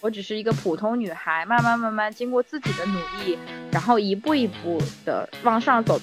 [0.00, 3.38] 我只是一个普通女孩，慢慢慢慢经过自己的努力，
[3.70, 6.00] 然后一步一步的往上走，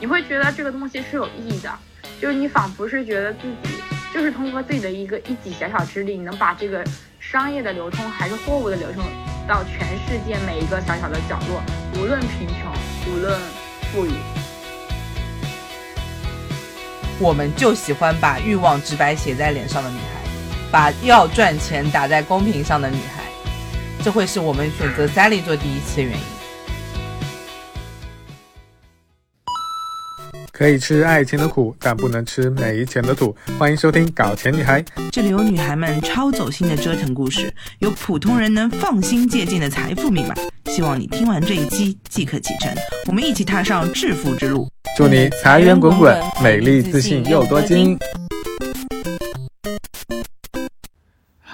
[0.00, 1.72] 你会觉得这个东西是有意义的，
[2.20, 3.70] 就是你仿佛是觉得自己
[4.12, 6.84] 就是通过自己的一个一己小小之力，你能把这个
[7.20, 9.04] 商业的流通还是货物的流通
[9.46, 11.62] 到全世界每一个小小的角落，
[11.94, 13.40] 无论贫穷，无论
[13.92, 14.10] 富裕。
[17.20, 20.21] 我们就喜欢把欲望直白写在脸上的女孩。
[20.72, 23.22] 把要赚钱打在公屏上的女孩，
[24.02, 26.24] 这会是我们选择 Sally 做第一期的原因。
[30.50, 33.36] 可以吃爱情的苦，但不能吃没钱的土。
[33.58, 34.80] 欢迎收听《搞钱女孩》，
[35.10, 40.34] 这里有女孩们超走心的折腾故事，有普通人能放心借鉴的财富密码。
[40.70, 42.74] 希望你听完这一期即可启程，
[43.06, 44.66] 我们一起踏上致富之路。
[44.96, 47.98] 祝你财源滚滚，美丽自信又多金。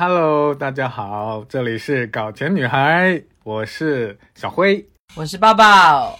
[0.00, 6.16] Hello，大家好，这里是搞钱女孩，我是小辉，我是抱抱。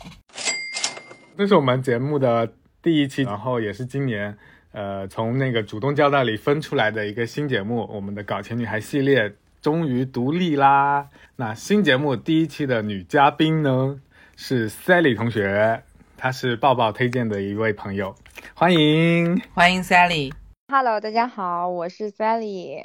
[1.37, 4.37] 这是我们节目的第一期，然后也是今年
[4.73, 11.07] 呃从那个主动交代里分出来的一个新节目，我们的搞钱女孩系列终于独立啦。
[11.37, 14.01] 那新节目第一期的女嘉宾呢
[14.35, 15.85] 是 Sally 同学，
[16.17, 18.17] 她是抱抱推荐的一位朋友，
[18.55, 20.33] 欢迎欢迎 Sally。
[20.67, 22.85] Hello，大家好，我是 Sally。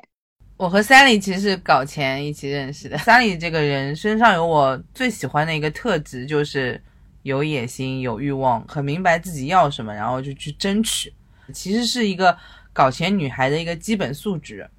[0.55, 2.97] 我和 Sally 其实是搞钱一起认识的。
[2.99, 6.81] Sally 这个人身上有我最喜欢的一个特质，就是
[7.23, 11.11] 有野心、有欲望，很明白自己要什么，然后就去争取。
[11.51, 12.37] 其实是一个
[12.71, 14.69] 搞钱女孩的一个基本素质。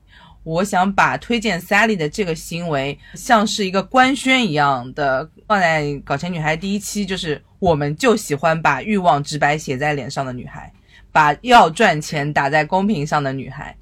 [0.44, 10.72] 我想把推荐 Sally 的这个行为，像是一个官宣一样的放在搞钱女孩第一期，就是我们就喜欢把欲望直白写在脸上的女孩，
[11.11, 13.77] 把要赚钱打在公屏上的女孩。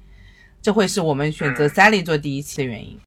[0.63, 2.97] 这会是我们选择 Sally 做第一期的原因。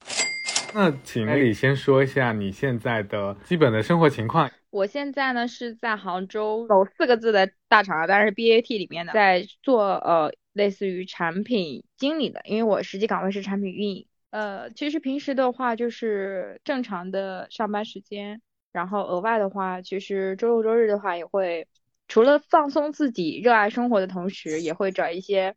[0.75, 4.51] 那请你先说一下你现在的基本的生活情况。
[4.69, 14.06] 我现在呢是在杭州某四个字的大厂，当然是 BAT 里面的，在做呃类似于产品经理的，因为我实际岗位是产品运营。
[14.28, 21.67] 呃，其实平时的话就是正常的上班时间，然后额外的话，其实周六周日的话也会
[22.06, 25.55] 除了放松自己、热爱生活的同时，也会找一些。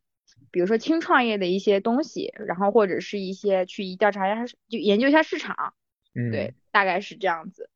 [0.51, 5.73] 比如说轻创业的一些东西，然后或者是一些去调查一下，就研究一下市场，
[6.15, 7.69] 嗯，对，大概是这样子。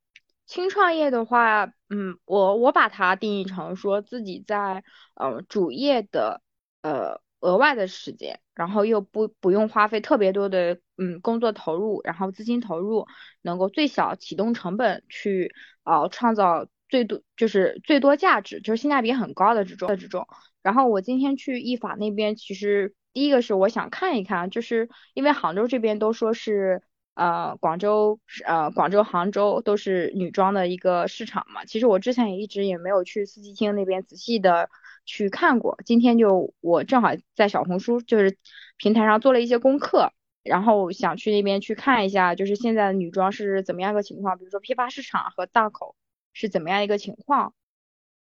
[0.45, 4.83] 轻创业的话，嗯，我我把它定义成说自己在
[5.15, 6.41] 呃主业的
[6.81, 13.07] 呃额外的时间，然后又不不用花费特别多的嗯工作投入，然后资金投入
[13.41, 20.27] 能够最小启动成本去呃创造最多就是最多价值，就是性价比很高的这种的这种。
[20.63, 26.81] 然后我今天去意法那边，其实第一个是我想看一看，就是因为杭州这边都说是
[27.15, 31.65] 呃广州呃广州杭州都是女装的一个市场嘛。
[31.65, 34.69] 其实我之前也一直也没有去四季青那边仔细的
[35.05, 35.77] 去看过。
[35.85, 38.37] 今天就我正好在小红书就是
[38.77, 40.13] 平台上做了一些功课，
[40.43, 45.95] 然后想去那边去看一下，就是现在的女装是怎么样一个情况，比如说批发市场和档口
[46.31, 47.53] 是怎么样一个情况。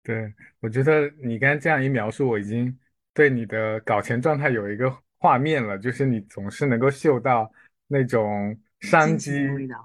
[0.04, 2.76] 对，我觉得你刚才这样一描述，我已经
[3.14, 7.48] 对你的搞钱状态有一个画面了，就是你总是能够嗅到
[7.86, 9.76] 那种商机味道，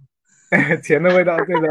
[0.81, 1.67] 钱的味道，对的。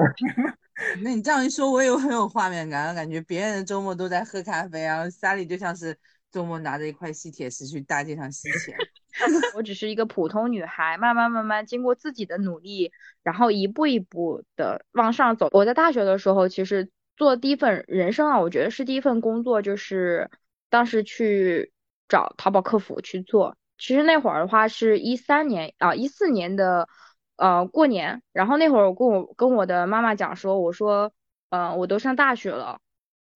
[1.02, 5.98] 那你这样一说，我也很有画面感，感觉别人的周末都在喝咖啡，然后 Sally 就像是
[6.30, 8.76] 周末拿着一块吸铁石去大街上吸钱。
[9.56, 12.92] 我只是一个普通女孩，慢慢慢慢经过自己的努力，
[13.24, 15.48] 然后一步一步的往上走。
[15.50, 16.88] 我在大学的时候，其实。
[17.16, 20.30] 做第一份人生啊，我觉得是第一份工作，就是
[20.68, 21.72] 当时去
[22.08, 23.56] 找淘宝客服去做。
[23.78, 26.88] 其实那会儿的话是一三年啊，一四年的
[27.36, 31.12] 呃过年，然后那会儿我跟我跟我的妈妈讲说，我说，
[31.50, 32.80] 嗯，我都上大学了，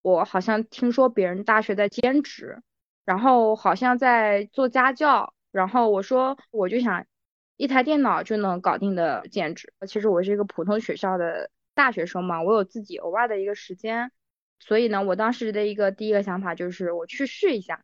[0.02, 2.62] 我好像听说别人大学在兼职，
[3.04, 7.06] 然后好像在做家教，然后我说我就想
[7.56, 11.50] 一台电脑就能搞定的兼职，其实我是一个普通学校的。
[11.74, 14.12] 大学生嘛，我有自己额外的一个时间，
[14.58, 17.82] 所以呢，我当时的一个第一个想法就是我去试一下，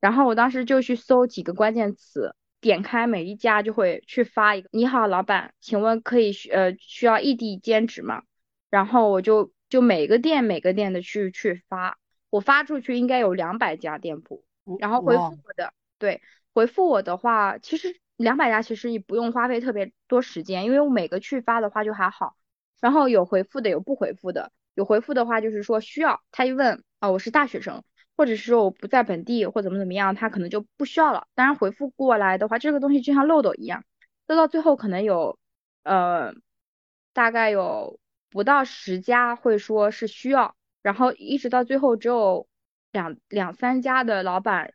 [0.00, 8.22] 然后我当时就去搜几个关键词，点开每一家就会去发一个，你好，老板，请问可以呃需要异地兼职吗？
[8.70, 11.98] 然后我就就每个店每个店的去去发，
[12.30, 14.44] 我发出去应该有两百家店铺，
[14.78, 16.22] 然后回复我的，对，
[16.54, 22.36] 回复我的话，其实两百家其实也不用花费特别多时间，因为我每个去发的话就还好。
[22.82, 24.52] 然后有回复的，有不回复的。
[24.74, 27.84] 有回复的话，就是说需要他一问啊，我是大学生，
[28.16, 31.28] 或者是说我不在本地或怎么怎么样，他可能就不需要了。
[31.34, 33.84] 当然回复过来的话，这个东西就像漏斗一样，
[34.26, 35.38] 漏到最后可能有
[35.84, 36.34] 呃
[37.12, 38.00] 大概有
[38.30, 42.48] 不到十家会说是需要，然后一直到最后只有
[42.90, 44.72] 两两三家的老板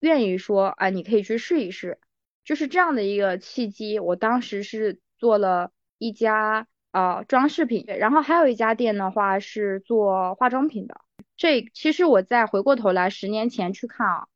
[0.00, 1.98] 愿意说，啊，你可以去试一试，
[2.44, 3.98] 就是这样的一个契机。
[3.98, 11.00] 我当时是做了一家呃装饰品，然后还有一家店的话是做化妆品的。
[11.36, 14.26] 这其实我再回过头来十年前去看啊，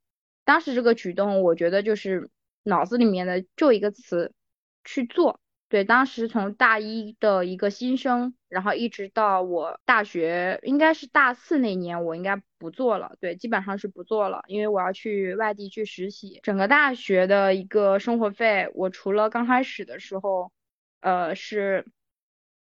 [0.45, 2.29] 当时这个举动，我觉得就是
[2.63, 4.33] 脑子里面的就一个词，
[4.83, 5.39] 去做。
[5.69, 13.15] 对，当时从大一的一个新生，然后一直到我大学，应该是大四那年，我应该不做了。
[13.19, 16.39] 对，基本上是不做了，因为我要去外地去实习。
[16.43, 20.51] 整个大学的一个生活费，我除了刚开始的时候，
[21.01, 21.87] 呃，是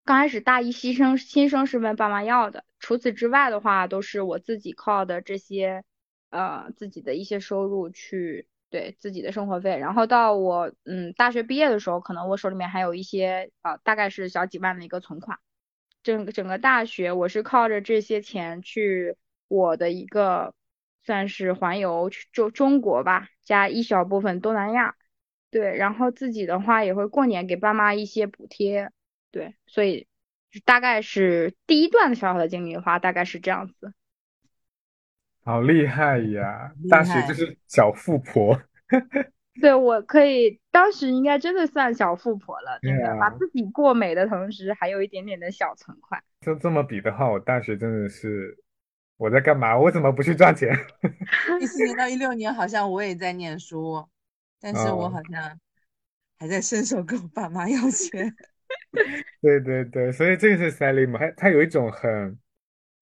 [0.05, 5.83] 刚开始大一新生新生是问爸妈要的，除此之外的话，都是我自己靠的这些，
[6.29, 8.47] 呃，自己的一些收入去。
[8.71, 15.39] 对自己的生活费，然后到我嗯大学毕业的时候，可能我手里面还有一些呃，大概是小几万的一个存款。
[16.03, 19.17] 整个整个大学我是靠着这些钱去
[19.49, 20.55] 我的一个
[21.03, 24.95] 算是环游就中国吧，加一小部分东南亚。
[25.49, 28.89] 对，然后自己的话也会过年给爸妈一些补贴。
[29.31, 30.07] 对，所以
[30.65, 33.93] 大概是第一段小小的经历的话，大概是这样子。
[35.43, 36.71] 好厉害呀！
[36.89, 38.61] 大学就是小富婆。
[39.59, 46.23] 对，我可以，当时应该真的算小富婆了，真的把自己过美的同时，还有一点点的小存款。
[46.41, 48.57] 就这么比的话，我大学真的是
[49.17, 49.77] 我在干嘛？
[49.77, 50.73] 我怎么不去赚钱？
[51.59, 54.07] 一四年到一六年，好像我也在念书，
[54.59, 55.59] 但是我好像
[56.37, 58.35] 还在伸手跟我爸妈要钱。
[59.41, 62.37] 对 对对，所以这个是 Sally 嘛，他他有一种很。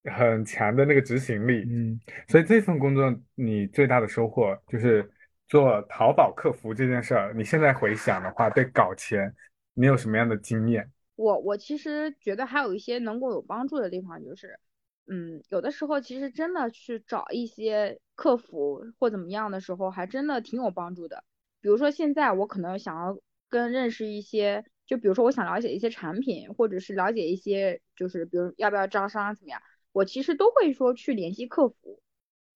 [0.05, 1.99] 很强的那个执行力，嗯，
[2.29, 5.07] 所以这份工作你最大的收获就是
[5.49, 7.33] 做淘宝客服这件事儿。
[7.33, 9.31] 你现在回想的话，对搞钱
[9.73, 10.89] 你有什么样的经验？
[11.17, 14.57] 我我其实觉得还有一些能够有帮助的地方，就是，
[15.07, 21.25] 嗯，有的时候其实真的去找一些客服或怎么样的时候，还真的挺有帮助的。
[21.59, 23.19] 比如说现在我可能想要
[23.49, 29.61] 跟认识一些，就比如说我想了解一些产品，或者是了解一些，就是比如要不要招商怎么样。
[29.91, 32.01] 我其实都会说去联系客服，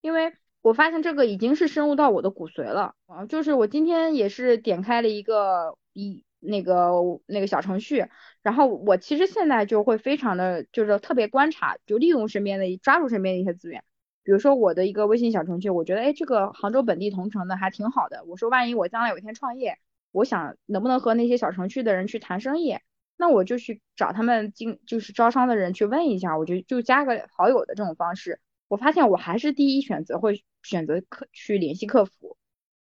[0.01, 0.33] 因为
[0.63, 3.27] 我发现这个已经是深入到我的骨髓了啊。
[3.27, 6.94] 就是我今天也是点开了一个一那个
[7.27, 8.07] 那个小程序，
[8.41, 13.83] 然后我其实现在就会非常的就是特别观察，就利用身边的抓住身边的一些资源。
[14.24, 18.24] 比如说我的一个微信小程序，我觉得哎这个杭州本地同城的还挺好的。
[18.25, 19.77] 我说万一我将来有一天创业，
[20.13, 22.77] 我想能不能和那些小程序的人去谈生意。
[23.18, 32.38] 那我就去找他们经就是招商的人去问一下，我就就加个好友的这种方式，我发现我还是第一选择会选择客去联系客服。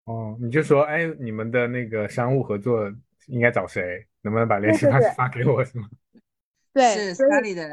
[0.06, 2.94] 哦，你就说，哎，你们的那个商务合作
[3.28, 4.06] 应该找谁？
[4.22, 5.90] 能不能把联系方式发给我，是吗？
[6.74, 7.68] 对，是 Sally 的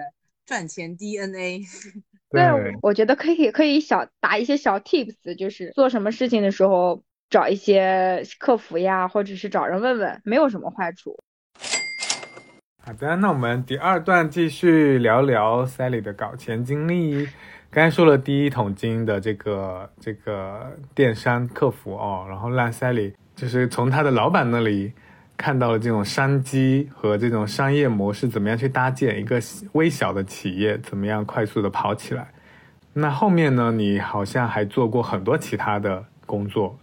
[0.47, 1.61] 赚钱 DNA。
[2.31, 2.43] 对，
[2.83, 11.17] 我觉得可以可以小打一些小 tips，就是做什么事情的时候找一些客服呀，或者是找人问问，没有什么坏处。
[12.85, 17.29] 好的，那我们第二段继续聊聊 Sally 的搞钱经历。
[17.69, 24.93] 刚才说了第一桶金的这个这个电商客服哦，然后让 Sally 就是从他的老板那里
[25.37, 29.41] 看到了这种商机和这种商业模式，怎么样去搭建一个
[29.73, 32.29] 微小的企业，怎么样快速的跑起来。
[32.93, 36.79] 那后面呢，你好像还做过很多其他的工作。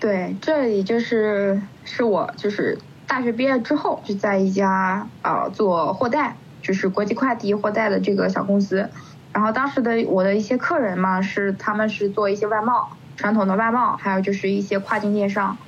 [0.00, 2.78] 对，这里就是是我就是。
[3.06, 8.88] 大学毕业之后，就在一家呃做货代，就是国际快递货代的这个小公司。
[9.32, 15.58] 然后当时的我的一些客人嘛，是他们是做一些外贸，传统的外贸，还有就是一些跨境电商。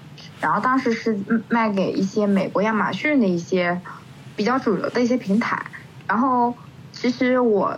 [0.40, 3.80] 然后当时是卖给一些美国亚马逊的一些
[4.36, 5.60] 比较主流的一些平台。
[6.06, 6.54] 然后
[6.92, 7.76] 其实我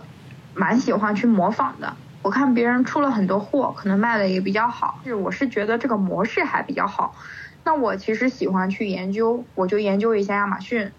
[0.53, 1.95] 蛮喜欢去模仿的，
[2.25, 7.13] 我看别人出了很多货，可能卖的也比较好，是我是觉得这个模式还比较好。
[7.63, 10.91] 那我其实喜欢去研究，我就研究一下亚马逊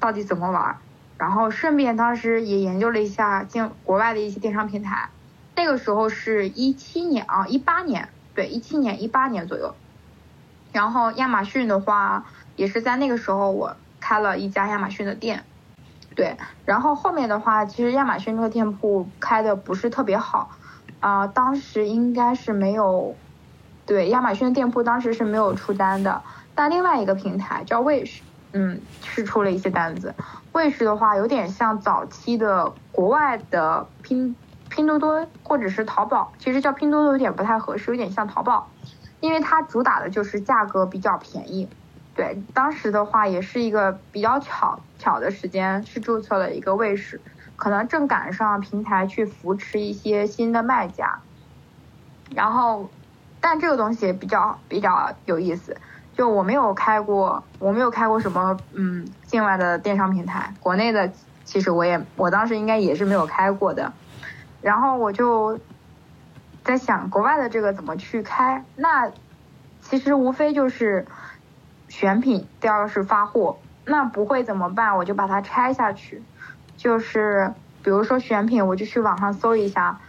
[0.00, 0.76] 到底怎么玩，
[1.18, 5.08] 然后顺便当时也研究了一下进国外的一些电商平台。
[5.54, 9.76] 那个时候是一七年啊，一八年，对，一七年一八年左右。
[10.72, 12.24] 然后亚马逊的话，
[12.56, 15.44] 也是在那个时候我开了一家亚马逊的店，
[16.16, 16.36] 对。
[16.64, 20.50] 然后后面的话，其实亚马逊这个店铺开的不是特别好，
[21.02, 23.14] 啊，当时应该是没有。
[23.84, 26.22] 对，亚马逊的店铺当时是没有出单的，
[26.54, 28.20] 但另外一个平台叫 Wish，
[28.52, 30.14] 嗯，是出了一些单子。
[30.52, 34.36] Wish 的话有点像早期的国外的拼
[34.70, 38.68] 拼多多或者是淘宝，其实叫拼多多有点不太合适，有点像淘宝，
[39.18, 41.68] 因为它主打的就是价格比较便宜，
[42.14, 47.20] 对，当时的话也是一个比较巧巧的时间，是注册了一个卫士，
[47.62, 51.20] 可能正赶上平台去扶持一些新的卖家。
[52.34, 52.90] 然后，
[53.40, 55.76] 但这个东西比较比较有意思，
[56.16, 61.12] 就我没有开过，我没有开过什么嗯境外的电商平台，国内的
[61.44, 63.92] 其实我也我当时应该也是没有开过的。
[64.60, 65.60] 然后我就
[66.64, 69.12] 在想国外的这个怎么去开，那
[69.82, 71.06] 其实无非就是
[71.88, 74.96] 选品，第二个是发货，那不会怎么办？
[74.96, 76.24] 我就把它拆下去，
[76.82, 80.00] 就是比如说选品，我就去网上搜一下，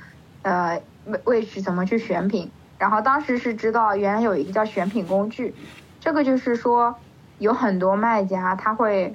[0.42, 0.82] 呃。
[1.06, 2.50] 位位置怎么去选品？
[2.78, 5.54] 然后当时是知道原来有一个叫选品工具，
[6.00, 6.96] 这个就是说
[7.40, 9.14] 有很多卖家他会，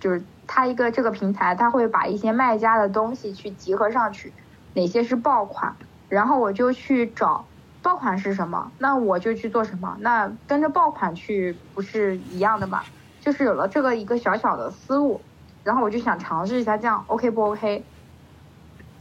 [0.00, 4.32] 就是他一个这个平台他会把一些卖家的东西去集合上去，
[4.74, 5.76] 哪些是爆款，
[6.08, 7.46] 然后我就去找
[7.82, 12.82] 爆款是什么，那我就去做什么，那跟着爆款去不是一样的吗？
[13.20, 15.20] 就是有了这个一个小小的思路，
[15.68, 17.84] 然后我就想尝试一下这样 OK 不 OK？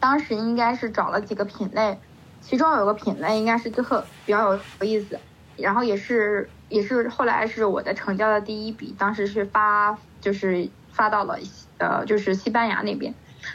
[0.02, 1.98] 当时应该是找了几个品类。
[2.42, 5.18] 其中有个品类应该是最后比较有有意思，
[5.56, 11.38] 然后也是也是后来是我的成交的第一笔，当时是发就是发到了
[11.78, 13.14] 呃就是西班牙那边，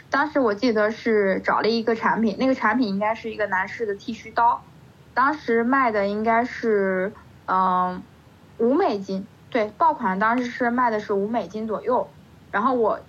[0.09, 4.63] 当时我记得是找了一个产品，那个产品应该是一个男士的剃须刀，
[5.13, 7.13] 当时卖的应该是
[7.45, 8.01] 嗯
[8.57, 12.07] 五美金，对爆款当时是卖的是五美金左右，
[12.53, 13.01] 然后我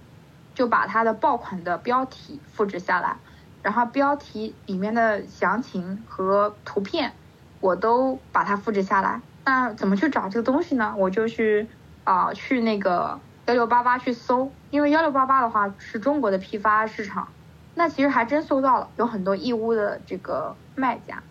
[0.56, 3.18] 就把它的爆款的标题复制下来。
[3.62, 7.12] 然后标题里面的详情和图片，
[7.60, 9.20] 我都把它复制下来。
[9.44, 10.94] 那怎么去找这个东西呢？
[10.98, 11.66] 我就去
[12.04, 17.28] 啊，去那个幺六八八去搜，因为幺六八八的话是中国的批发市场。
[17.74, 21.22] 那其实还真搜到了，有很多义乌的这个卖家。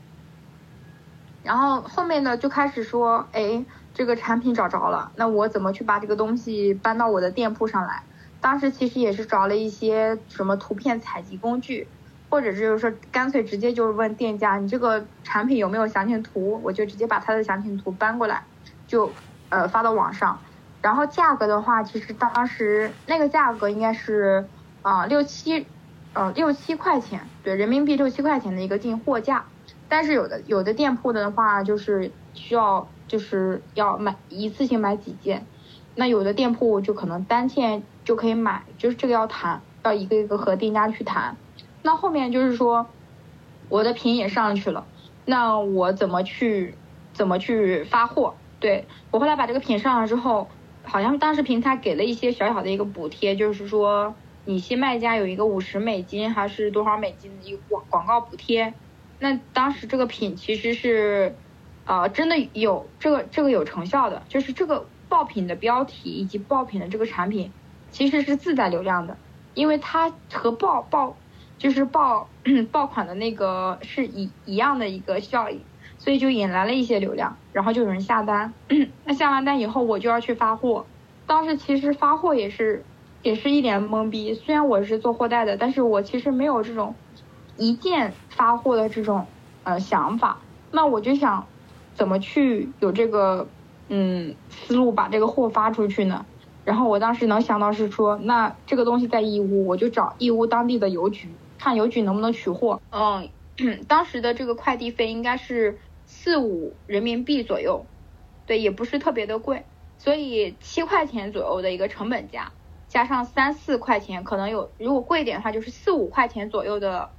[1.43, 8.03] 然后后面呢就开始说，哎，这个产品找着了，那我怎么去把这个东西搬到我的店铺上来？
[8.41, 11.87] 当时其实也是找了一些什么图片采集工具。
[12.29, 16.59] 或者就是说，干脆直接就是问店家，你这个产品有没有详情图？
[16.63, 18.43] 我就直接把它的详情图搬过来，
[18.87, 19.11] 就
[19.49, 20.39] 呃发到网上。
[20.81, 24.47] 然后价格的话，其实当时那个价格应该是
[24.81, 25.67] 啊六七，
[26.13, 29.45] 呃六七块钱，对人民币六七块钱的一个进货价。
[29.89, 35.45] 但是有的有的店铺的话，就是需要就是要买一次性买几件，
[35.95, 41.37] 那有的店铺就可能单件就可以买，就是这个要谈，要一个一个和店家去谈。
[41.83, 42.87] 那后面就是说，
[43.69, 44.85] 我的品也上去了，
[45.25, 46.75] 那我怎么去
[47.13, 48.35] 怎么去发货？
[48.59, 50.47] 对我后来把这个品上了之后，
[50.83, 58.73] 好像当时平台给了一些小小的一个补贴，就是说你新卖家有一个五十美金还是多少美金的一个广广告补贴。
[59.23, 61.33] 那当时这个品其实是，
[61.85, 67.51] 呃，真的有这个这个有成效的，就是这个爆品的标题以及爆品的这个产品
[67.89, 69.17] 其实是自带流量的，
[69.53, 71.15] 因为它和爆爆。
[71.59, 72.27] 就是爆
[72.73, 75.61] 爆款的那个是一一样的一个效应，
[75.97, 78.53] 所以就引来了一些流量，然后就有人下单。
[79.05, 80.85] 那下完单以后，我就要去发货。
[81.25, 82.83] 当时其实发货也是
[83.21, 86.95] 也是一脸懵逼，虽然我是做货代的，但是我其实没有这种
[87.57, 89.25] 一键发货的这种
[89.63, 90.39] 呃想法。
[90.71, 91.45] 那我就想
[91.95, 93.47] 怎么去有这个
[93.89, 96.25] 嗯思路把这个货发出去呢？
[96.65, 101.29] 然后我当时能想到是说，那这个东西在义乌，我就找义乌当地的邮局。
[101.59, 103.29] 看邮局能不能取货，嗯，
[103.87, 107.85] 当时的这个快递费应该是四五人民币左右，
[108.45, 109.63] 对，也不是特别的贵，
[109.97, 112.51] 所以七块钱左右的一个成本价，
[112.89, 117.11] 加上三四块钱，可能有，如果贵一点的话就是四五块钱左右的，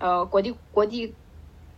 [0.00, 1.18] 呃，国际国际，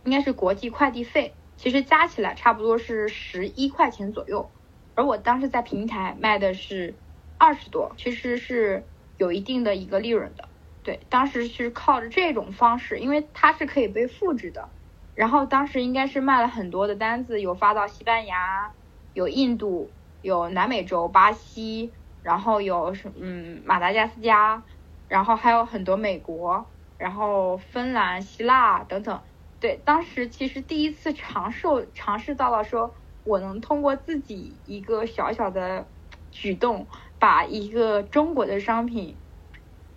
[0.03, 4.53] 应该是国际快递费，其实加起来差不多是十一块钱左右，
[4.95, 7.01] 而我当时在平台卖的是
[7.37, 10.49] 二十多，其实是有一定的一个利润的。
[10.81, 14.73] 对，当时是靠着这种方式，因为它是可以被复制的。
[15.13, 18.73] 然后当时应该是卖了很多的单子，有发到西班牙，
[19.13, 24.65] 有印度，有南美洲巴西，然后有什嗯马达加斯加，
[25.07, 26.72] 然后还有很多美国，
[27.03, 29.19] 然后芬兰、希腊等等。
[29.59, 35.85] 对，当时其实第一次尝试尝试到了，说我能通过自己一个小小的
[36.31, 36.87] 举动，
[37.19, 39.15] 把一个中国的商品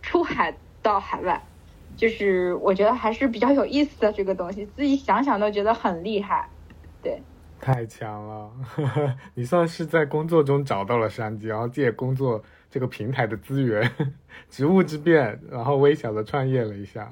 [0.02, 0.56] 出海。
[0.82, 1.42] 到海外，
[1.96, 6.48] 就是我觉得还是比较有意思的这个东西，自己想想都觉得很厉害。
[7.02, 7.20] 对，
[7.58, 8.52] 太强了，
[9.34, 12.40] 你算是在工作中找到了商机，然后借工作
[12.76, 13.90] 这个平台的资源，
[14.50, 17.10] 职务之便，然后微小的创业了一下。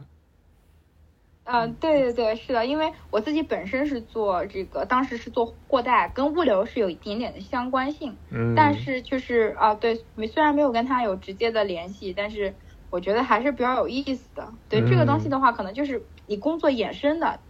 [1.45, 8.15] 嗯，对对对，是的，因为我自己本身是做这个，当时是做货代，跟物流是有一点点的相关性。
[8.29, 9.95] 嗯，但是就是啊，对，
[10.31, 12.53] 虽然没有跟他有直接的联系，但是
[12.91, 14.47] 我觉得还是比较有意思的。
[14.69, 17.41] 对这个东西的话，可能就是你工作衍生的，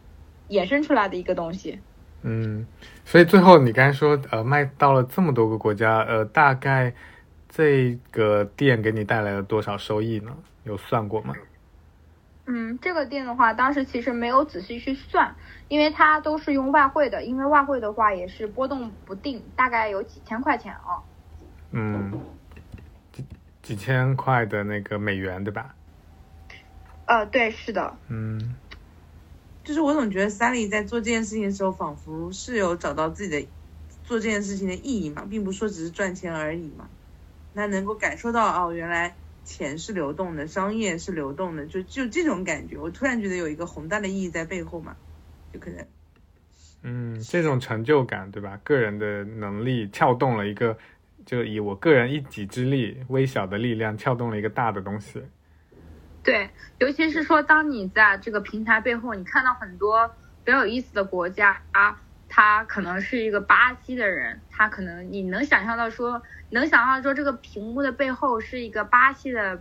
[0.50, 1.80] 衍生出来的一个东西。
[2.22, 2.64] 嗯，
[3.04, 6.94] 所以最后你刚才说，呃，卖到了这么多个国家，呃，大概
[7.56, 10.36] 这个店给你带来了多少收益呢？
[10.64, 11.32] 有算过吗？
[12.46, 15.36] 嗯，这个店的话，当时其实没有仔细去算，
[15.68, 20.98] 因为它都是用外汇的，因为外汇的话也是波动不定，大概有几千块钱啊。
[21.70, 22.20] 嗯，
[23.12, 23.24] 几
[23.62, 25.76] 几千块的那个美元，对吧？
[27.06, 27.96] 呃，对，是的。
[28.08, 28.56] 嗯，
[29.62, 33.48] 就是我总觉得 Sally 在做这件事情的时候，仿佛是有找到自己的
[34.02, 36.88] 做这件事情的意义嘛，并不说只是赚钱而已嘛。
[37.54, 39.16] 那能够感受到哦，原来。
[39.46, 44.96] 钱是流动的，商业是流动的，就就这种感觉，我突然觉得有一个宏大的意义在背后嘛，
[45.52, 45.86] 就可能，
[46.82, 48.58] 嗯，这种成就感，对吧？
[48.64, 50.78] 个人的能力撬动了一个，
[51.26, 55.22] 就以我个人一己之力，微小的力量撬动了一个大的东西。
[56.22, 60.08] 对，尤其是说，当你在这个平台背后，你看到很多
[60.42, 62.00] 比较有意思的国家啊，
[62.36, 66.20] 他可能是一个巴西的人，他可能你能想象到说。
[66.50, 69.60] 能想象到说这个屏幕的背后是一个巴西的，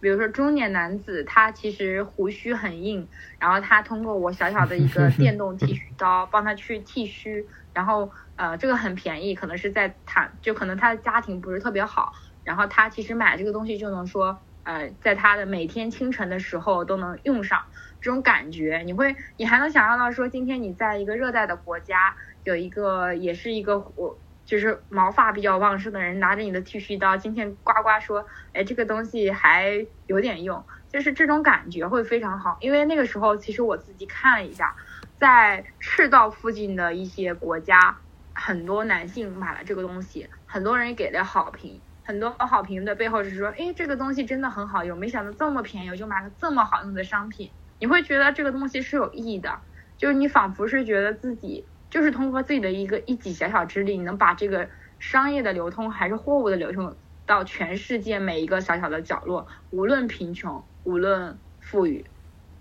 [0.00, 3.06] 比如说中年男子，他其实胡须很硬，
[3.40, 12.12] 然后他通过我小小的一个电动剃须刀帮他去剃须，然后呃这个很便宜，可能是在他就可能他的家庭不是特别好，
[12.44, 17.62] 然后他其实买这个东西就能说呃在他的每天清晨的时候都能用上，
[18.00, 24.18] 这种感觉你会你还能想象到说今天你在一个热带的国家有一个也是一个我。
[24.44, 32.58] 就是毛发比较旺盛的人拿着你的剃须刀，今天呱呱说，哎，这个东西还有点用，就是这种感觉会非常好。
[32.60, 34.74] 因为那个时候，其实我自己看了一下，
[35.16, 37.96] 在赤道附近的一些国家，
[38.34, 47.50] 很多男性买了这个东西，很多人给了好评，很多好评的背后是说，哎，这个东西真的很好用，没想到这么便宜，我就买了这么好用的商品。
[47.78, 49.58] 你会觉得这个东西是有意义的，
[49.96, 51.64] 就是你仿佛是觉得自己。
[51.90, 54.66] 就是通过自己的一个一己小小之力，你能把这个
[54.98, 62.02] 商业的流通还是货物的流通到全世界每一个小小的角落，无论贫穷，无论富裕，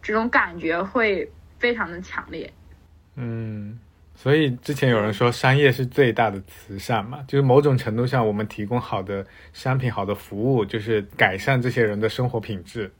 [0.01, 2.51] 这种感觉会非常的强烈。
[3.15, 3.80] 嗯，
[4.21, 12.93] 所以之前有人说商业是最大的慈善嘛，就是某种程度上我们提供好的商品、好的服务，就是改善这些人的生活品质。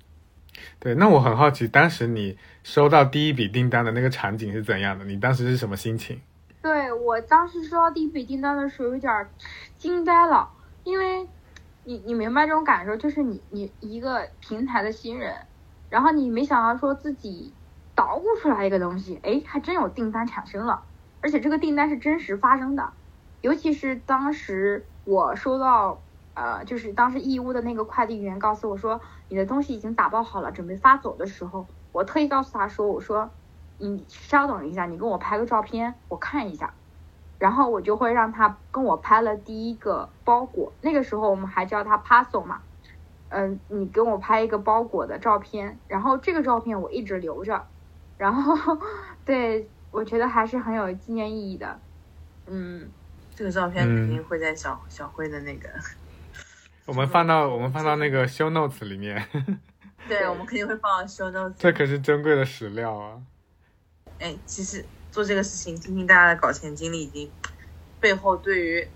[0.80, 5.06] 对，那我很好奇，当时你收到第一笔订单的那个场景是怎样的？
[5.06, 6.20] 你当时是什么心情？
[6.60, 9.28] 对我当时收到第一笔订单的时候，有点
[9.78, 10.50] 惊呆了，
[10.84, 11.28] 因为
[11.84, 15.36] 你你明白这种感受，就是你你一个平台的新人，
[15.92, 17.54] 然后你没想到说自己
[17.94, 20.82] 捣鼓出来一个东西，哎，还真有订单产生了，
[21.22, 22.92] 而且这个订单是真实发生的，
[23.42, 26.02] 尤其是当时我收到。
[26.34, 33.30] 呃，就是当时义乌的那个快递员告诉我说，你的东西已经打包好了，准备发走的时候，我特意告诉他说，我说，
[33.80, 36.74] 你稍等一下，你跟我拍个照片，我看一下，
[37.38, 42.62] 然后我就会让他跟我拍了第一个包裹，那个时候我们还叫他 parcel 嘛，
[43.28, 47.68] 嗯，你给我拍一个包裹的照片，然后这个照片我一直留着，
[48.18, 48.78] 然后
[49.26, 51.80] 对我觉得还是很有纪念意义的，
[52.48, 52.90] 嗯，
[53.36, 55.70] 这个照片肯定会在小小辉的那个。
[56.88, 59.24] 我们放到我们放到那个 show notes 里面。
[60.08, 61.54] 对，我们肯定会放到 show notes。
[61.58, 63.22] 这可是珍贵的史料啊！
[64.20, 67.30] 哎，其实做这个事情，听听大家的搞钱经历，已经
[68.00, 68.88] 背后对于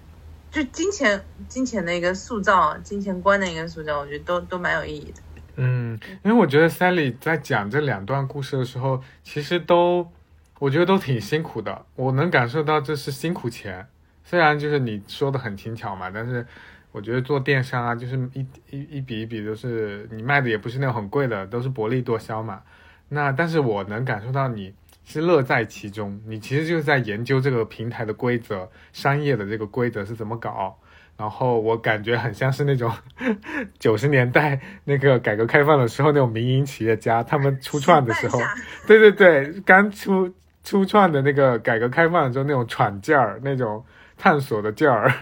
[0.49, 5.21] 就金钱、金钱的一个塑造、金钱观的一个塑造，我觉得都都蛮有意义的。
[5.57, 10.11] 嗯，因为我觉得 Sally 在讲这两段故事的时候，其实都
[10.59, 11.85] 我觉得都挺辛苦的。
[11.95, 13.87] 我能感受到这是辛苦钱，
[14.23, 16.45] 虽然就是你说的很轻巧嘛，但是。
[16.91, 18.39] 我觉得做电商啊，就是一
[18.69, 22.61] 一一笔一笔都是你卖的也不是那种很贵的，都是薄利多销嘛。
[23.09, 30.79] 那但是我能感受到你是乐在其中，你其实就是在研究这个平台的规则，商业的这个规则是怎么搞。
[31.17, 32.89] 然后我感觉很像是那种
[33.77, 38.39] 九十年代那个改革开放的时候那种民营企业家，他们初创的时候，
[38.87, 40.33] 对对对，刚出
[40.65, 43.85] 初创的那个改革开放的时候那种闯劲儿，那种
[44.17, 45.13] 探索的劲儿。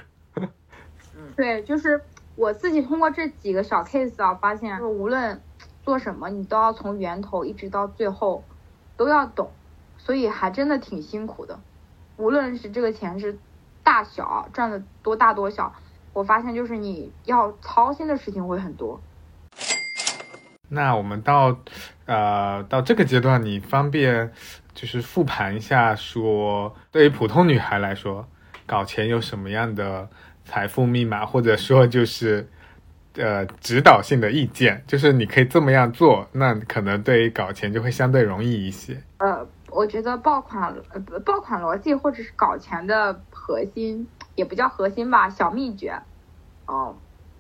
[1.36, 2.02] 对，就是
[2.36, 5.42] 我自己通过这几个小 case 啊，发现，就无论
[5.84, 8.44] 做什么，你都要从源头一直到最后
[8.96, 9.52] 都要懂，
[9.98, 11.60] 所以还真的挺辛苦的。
[12.16, 13.38] 无论是这个钱是
[13.84, 15.74] 大小赚的多大多小，
[16.14, 19.02] 我发现就是你要操心的事情会很多。
[20.70, 21.58] 那我们到
[22.06, 24.32] 呃到这个阶段，你方便
[24.74, 28.28] 就是复盘一下，说对于普通女孩来说，
[28.66, 30.10] 搞钱有什么样的
[30.46, 32.50] 财富密码，或者说就是
[33.16, 39.02] 呃指导性的意见，就是你可以这么样做，那可能对于搞钱就会相对容易一些。
[39.18, 46.02] 呃，我觉得爆款呃爆款逻辑或者是搞钱的核心，也不叫核心吧，小秘诀，
[46.66, 46.96] 哦，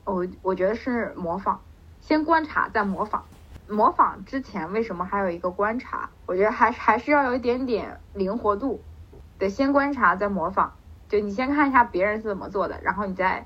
[0.05, 1.59] 我我觉得是模仿，
[1.99, 3.25] 先观察再模仿。
[3.67, 6.09] 模仿之前为什么还有一个观察？
[6.25, 8.83] 我觉得还还是要有一点点灵活度，
[9.37, 10.73] 得先观察再模仿。
[11.09, 13.45] 就你先看一下别人是怎么做的，然后你再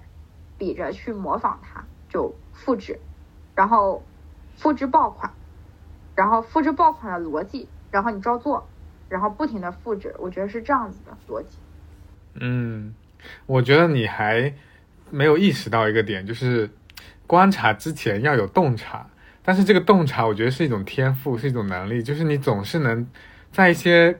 [0.57, 2.99] 比着去模仿它，就复制，
[3.55, 4.03] 然后
[4.55, 5.33] 复制爆款，
[6.15, 8.67] 然后复制爆款的逻辑，然后你照做，
[9.09, 10.15] 然后不停的复制。
[10.17, 11.57] 我觉得是这样子的逻辑。
[12.35, 12.93] 嗯，
[13.45, 14.53] 我觉得你还
[15.09, 16.69] 没有意识到一个点，就是
[17.25, 19.05] 观察之前要有洞察。
[19.47, 23.07] 但是这个洞察，我觉得是一种天赋，是一种能力，就是你总是能
[23.49, 24.13] 在一些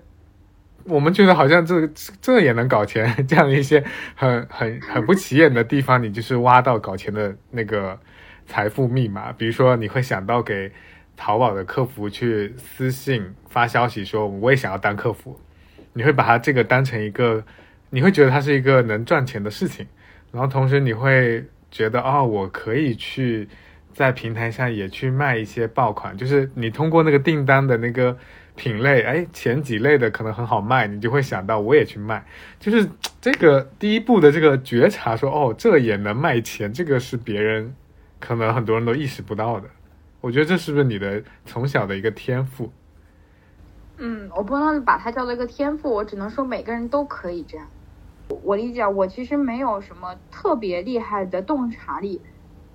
[0.86, 1.86] 我们觉得好像这
[2.22, 3.84] 这也能搞钱这样的一些
[4.16, 8.00] 很很很不起眼的地方，你就是挖到搞钱的那个
[8.46, 9.34] 财富密码。
[9.34, 10.72] 比如说，你会想到给
[11.18, 15.38] 淘宝的客服去私信发消息说，我也想要当客服，
[15.92, 17.44] 你会把它这个当成一个，
[17.90, 19.86] 你会觉得它是一个能赚钱的事情，
[20.32, 23.50] 然后同时你会觉得哦，我可以去。
[23.98, 28.16] 在平台上也去卖一些爆款，就是你通过那个订单的那个
[28.56, 32.24] 品类，哎，前几类的可能很好卖，你就会想到我也去卖。
[32.60, 32.88] 就是
[33.20, 37.74] 这个第一步的这个觉察，说哦，这也能卖钱，这个是别人
[38.20, 39.68] 可能很多人都意识不到的。
[40.22, 42.72] 我觉得这是不是你的从小的一个天赋？
[43.98, 47.66] 嗯，我不能把它叫做一个天赋，我只能说每个人都可以这样。
[48.44, 52.22] 我理解，我其实没有什么特别厉害的洞察力。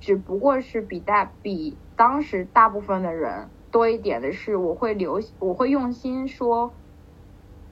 [0.03, 6.73] 只不过是比大比当时大部分的人多一点的是，我会留我会用心说，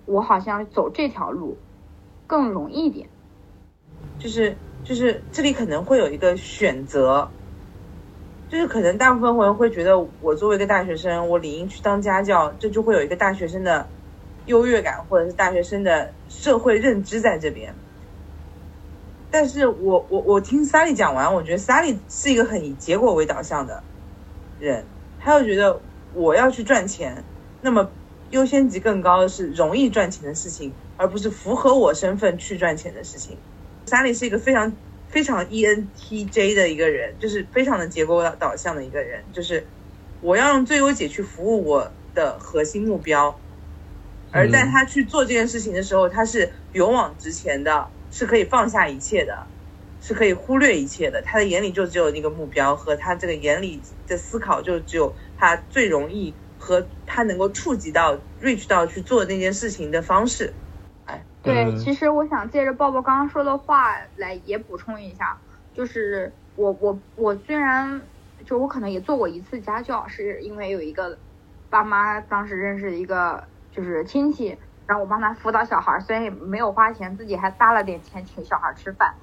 [0.06, 1.58] 我好像走这条路
[2.28, 3.08] 更容易一点。
[4.16, 7.28] 就是就是这里可能会有一个选择，
[8.48, 13.88] 就是可能大部分人会觉得，我作为一个大学生，我理应去当家教，这就会有一个大学生的
[14.46, 17.74] 优越感，或者是大学生的社会认知在这边。
[19.32, 23.82] 但是我我我听 Sally 讲完，我觉得 Sally 是一个很以结果为导向的
[24.58, 24.84] 人，
[25.20, 25.80] 他又觉得
[26.14, 27.22] 我要去赚钱，
[27.62, 27.88] 那么
[28.30, 33.36] 优先级更高的是容易赚钱的事情，而不是符合我身份去赚钱的事情。
[33.86, 34.72] Sally 是一个非常
[35.08, 39.64] 非常 ENTJ 的一个人，就是非常的结果导向的一个人，就是
[40.20, 43.38] 我要用最优解去服务我的核心目标，
[44.32, 47.86] 而在他去做这件事情的时候，他是勇往直前的。
[48.11, 49.46] 是可以放下一切的，
[50.01, 51.23] 是可以忽略一切的。
[51.23, 60.53] 他的眼里就只有那个目标，和他这个眼里的思考就只有他最容易和他能够触及到、reach 到去做那件事情的方式。
[61.07, 65.38] 哎，对，其实我想借着抱抱刚刚说的话来也补充一下，
[65.75, 68.01] 就是我我我虽然
[68.44, 71.16] 就我可能也做过一次家教，是因为有一个
[71.68, 74.57] 爸妈当时认识一个就是亲戚。
[74.90, 79.14] 然后我帮他辅导小孩，虽然也没有花钱，自己还搭了点钱请小孩吃饭，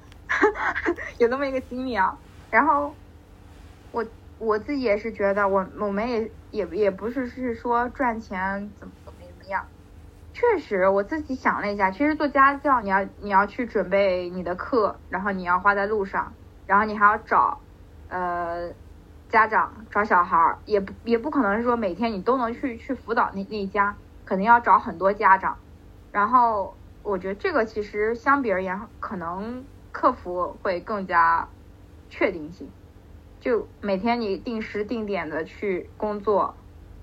[1.20, 2.16] 有那么一个经历啊。
[2.50, 2.94] 然后
[3.92, 4.02] 我
[4.38, 9.66] 我自己也是觉得，我我们也也也不是是说赚钱怎么怎么怎么样。
[10.32, 16.32] 确实，我自己想了一下，其实做家教，你要你要去准备你的课，然后你要花在路上，
[16.66, 17.60] 然后你还要找
[18.08, 18.70] 呃
[19.28, 23.94] 家长找小孩儿，也不也不可能是说每天你都能去去辅导那那一家。
[24.28, 25.56] 肯定要找很多家长，
[26.12, 31.48] 然后我觉得这个其实相比而言，可能客服会更加
[32.10, 32.70] 确定性。
[33.40, 36.54] 就每天你定时定点的去工作，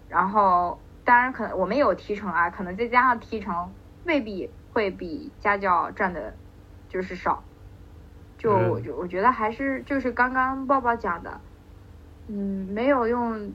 [0.07, 6.37] 然后当然可能我们有提成啊，可能再加上提成，未必会比家教赚的，
[6.87, 7.43] 就是少。
[8.37, 11.41] 就我我觉得还是就是刚刚抱抱讲的，
[12.27, 13.51] 嗯，没有用。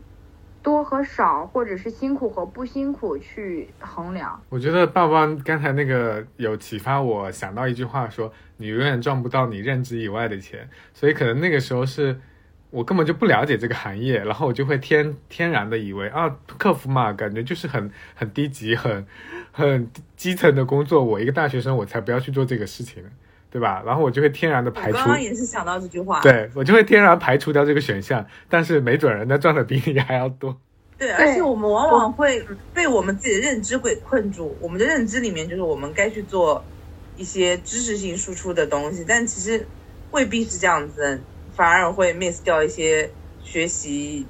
[0.63, 4.41] 多和少，或者是辛苦和不辛苦去衡量。
[4.49, 10.69] 我觉得爸爸刚才那个有启发我想到一句话，说你永远赚不到你认知以外的钱。
[10.93, 12.21] 所以可能那个时候是
[12.71, 19.07] 我根本就不了解这个行业，然后我就会天天然的以为啊，客服嘛，感觉就是很很低级、很
[19.51, 21.03] 很基层的工作。
[21.03, 23.03] 我一个大学生，我才不要去做这个事情，
[23.51, 23.83] 对吧？
[23.85, 24.97] 然后我就会天然的排除。
[24.99, 26.21] 我刚刚也是想到这句话。
[26.21, 30.57] 对我就会天然排除掉这个选项，但是没准人家赚的比你还要多。
[30.97, 34.57] 对，而且我们往往会被我们自己的认知给困住。
[34.61, 36.63] 我们的认知里面就是我们该去做
[37.17, 39.67] 一些知识性输出的东西，但其实
[40.11, 41.21] 未必是这样子，
[41.57, 43.11] 反而会 miss 掉一些
[43.43, 44.27] 学习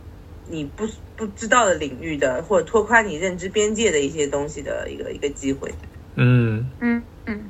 [0.48, 5.74] 你不不知道的领域的，或者拓宽你认知边界的一些东西的一个一个机会。
[6.14, 7.40] 嗯，嗯嗯，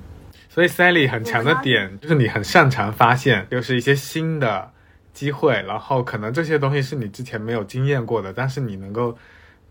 [0.51, 4.73] 所以 Sally 很强的点就是你很擅长发现，就是一些新的
[5.13, 9.17] 机会，然后可能这些东西是你之前没有经验过的，但是你能够，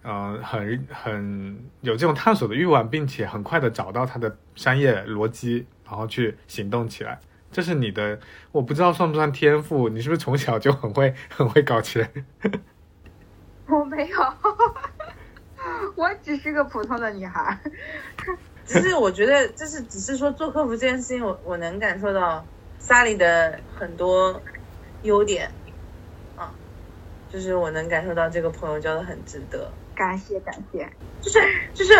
[0.03, 7.19] 嗯、很很有这种探索的欲望，并且很快的找到它的商业逻辑，然后去行动起来。
[7.51, 8.17] 这是你的，
[8.53, 12.09] 我不知道算不算天赋，你是不是从小就很会 很会搞钱？
[13.67, 14.17] 我没有，
[15.95, 17.59] 我只是个普通的女孩。
[18.69, 22.45] 只是我觉得，就是只是说做客服这件事情，我我能感受到
[22.79, 24.39] Sally 的很多
[25.01, 25.49] 优点，
[26.37, 26.53] 啊，
[27.33, 30.87] 就是我能感受到这个朋友交的很值得，感谢感谢，
[31.19, 31.39] 就是
[31.73, 31.93] 就是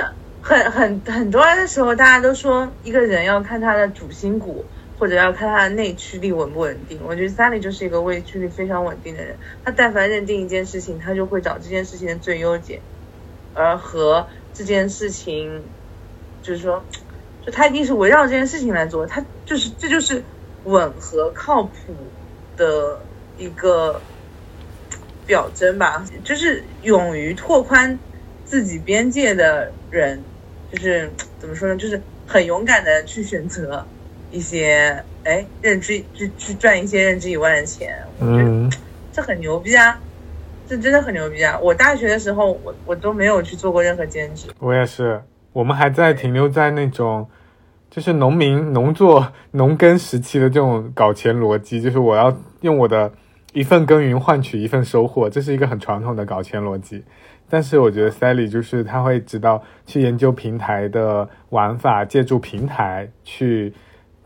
[0.43, 4.63] 很很很多的时候，大家都说一个人要看他的主心骨，
[4.99, 6.99] 或者要看他的内驱力稳不稳定。
[7.03, 12.79] 我觉得 Sally 就是一个内驱力非常稳定的人，他但凡认定一件事情，他就会找这件事情的最优解，
[13.55, 15.63] 而和这件事情。
[16.41, 16.83] 就是说，
[17.45, 20.23] 就他一定是围绕这件事情来做，他就是这就是
[20.65, 21.71] 稳和靠谱
[22.57, 22.99] 的
[23.37, 24.01] 一个
[25.25, 26.05] 表征吧。
[26.23, 27.97] 就是勇于拓宽
[28.45, 30.21] 自己边界的人，
[30.71, 31.75] 就是 怎么说呢？
[31.77, 33.85] 就是很勇敢的去选择
[34.31, 37.97] 一些哎认知，去去赚一些认知以外的钱。
[38.19, 38.77] 我觉得
[39.11, 39.99] 这很牛逼啊！
[40.67, 41.57] 这真的很牛逼啊！
[41.59, 44.47] 我大学的时候，我我都没有去做过任何兼职。
[44.59, 45.19] 我也是。
[45.51, 47.27] 我们还在停留在那种，
[47.89, 53.11] 就是农民农作农耕时期的这种搞钱逻辑，就是我要用我的
[53.53, 57.03] 一份耕耘换取一份收获，这是一个很传统的搞钱逻辑。
[57.49, 63.73] 但是我觉得 Sally 就是他会知道去研究平台的玩法，借助平台去，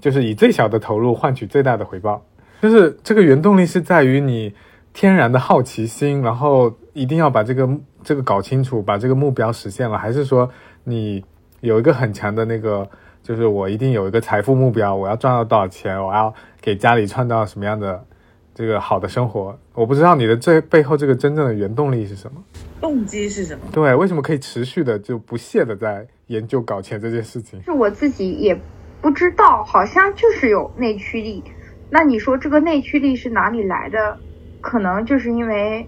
[0.01, 2.21] 就是以最小的投入换取最大的回报。
[2.61, 4.53] 就是这个原动力是在于你
[4.91, 7.69] 天然的好奇心，然后一定要把这个
[8.03, 10.49] 这个搞清楚，把这个目标实现了，还是说？
[10.83, 11.23] 你
[11.61, 12.89] 有一个很强的那个，
[13.21, 18.05] 就是我一定有一个财富目标，我要赚到多少钱，我要给家里创造什么样的
[18.53, 19.57] 这个好的生活。
[19.73, 22.43] 我不知道你的这背后这个真正的原动力是什么，
[22.81, 23.61] 动机是什么？
[23.71, 27.61] 对，为什么可以持续的就不懈的在研究搞钱这件事情？
[27.63, 28.59] 是我自己也
[29.01, 31.43] 不知道，好像就是有内驱力。
[31.89, 34.17] 那你说这个内驱力是哪里来的？
[34.59, 35.87] 可能就是因为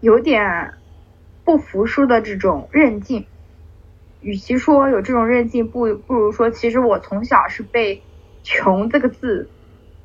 [0.00, 0.72] 有点
[1.44, 3.26] 不服输的这种韧劲。
[4.22, 8.00] 与其说有这种韧劲，不不如说，其实我从小是被
[8.42, 9.50] “穷”这个字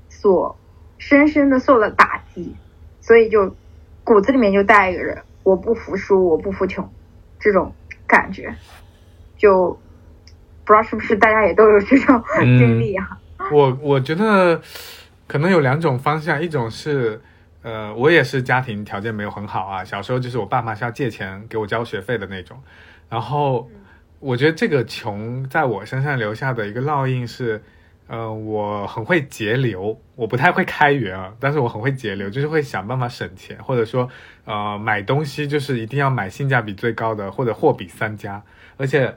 [0.09, 0.57] 所
[0.97, 2.55] 深深的受了打击，
[2.99, 3.55] 所以就
[4.03, 6.91] 骨子里面就带一个人，我不服输，我不服穷，
[7.39, 7.71] 这种
[8.07, 8.55] 感觉，
[9.37, 9.79] 就
[10.65, 13.19] 不知道是不是大家也都有这种 经历啊？
[13.53, 14.59] 我我觉得
[15.27, 17.21] 可能有两种方向，一种是，
[17.61, 22.57] 呃，我也是家庭条件没有很好啊，小时候就是我爸妈是要借钱给我交学费的那种，
[23.09, 23.69] 然后。
[24.19, 27.61] 我觉得这个穷在我身上留下的一个烙印是，
[28.07, 34.09] 呃，我很会节流，我不太会开源啊，但是我很会节流，就是会想办法省钱，或者说，
[34.45, 38.41] 呃，买东西就是一定要买性价比最高的，或者货比三家。
[38.77, 39.13] 而且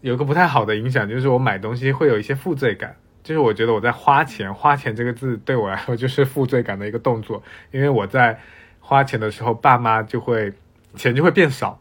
[0.00, 8.38] 有个不太好的影响就是我买东西会有一些负罪感，就是我觉得我在花钱，花钱这个字对我来说就是负罪感的一个动作，因为我在
[8.78, 10.52] 花钱的时候，爸妈就会
[10.94, 11.80] 钱就会变少，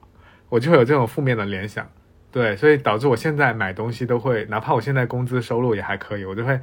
[0.50, 1.88] 我就会有这种负面的联想。
[2.36, 6.60] 对，所以导致我现在买东西都会，哪怕我现在工资收入也还可以，我就会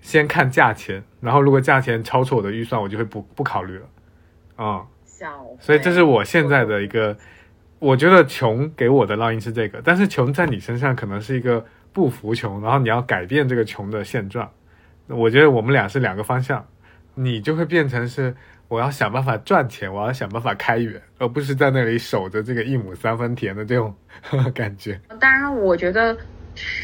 [0.00, 3.86] 先看价钱，然后如果价钱超出我的预算，我就会不不考虑了。
[4.56, 4.86] 啊，
[5.60, 7.14] 所以这是我现在的一个，
[7.78, 14.50] 我觉得穷给我的烙印是这个，但是穷在你身上可能是一个不服穷，然后你要改变这个穷的现状。
[15.08, 16.66] 我觉得我们俩是两个方向，
[17.16, 18.34] 你就会变成是。
[18.72, 23.94] 我要想办法赚钱，我要想办法开源，而不是在那里守着这个一亩三分田的这种
[24.54, 24.98] 感觉。
[25.20, 26.16] 当然，我觉得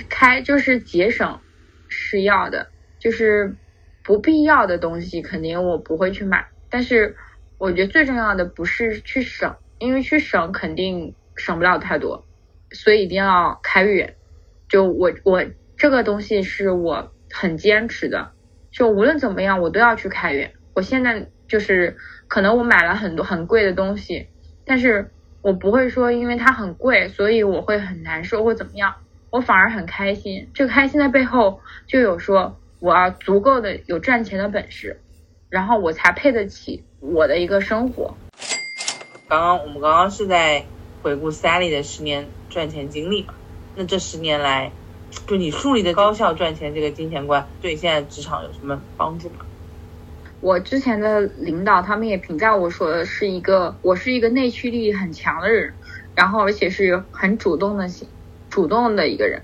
[0.06, 1.40] 开就是节省
[1.88, 3.56] 是要的，就是
[4.04, 6.46] 不必要的东西肯定我不会去买。
[6.68, 7.16] 但是
[7.56, 12.22] 我觉得最重要的不是去省，因为去省肯定省不了太多，
[12.70, 14.14] 所以一定要开源。
[14.68, 15.42] 就我我
[15.78, 18.32] 这个东西是我很坚持的，
[18.70, 20.52] 就无论怎么样我都要去开源。
[20.74, 21.30] 我现在。
[21.48, 21.96] 就是
[22.28, 24.28] 可能我买了很多很贵的东西，
[24.64, 28.94] 但是我不会说因为它很贵，所以我会很难受或怎么样，
[29.30, 30.48] 我反而很开心。
[30.52, 35.00] 这个开心的背后就有说我要足够的有赚钱的本事，
[35.48, 38.14] 然后我才配得起我的一个生活。
[39.28, 40.64] 刚刚我们刚刚是在
[41.02, 43.34] 回顾 Sally 的十年赚钱经历嘛？
[43.76, 44.72] 那这十年来，
[45.26, 49.46] 就你树立的高效赚钱这个金钱观，对现在职场有什么帮助吗？
[50.40, 55.74] 我之前的领导他们也评价我说是一个我是一个内驱力很强的人，
[56.14, 57.88] 然后而且是很主动的
[58.48, 59.42] 主动的一个人。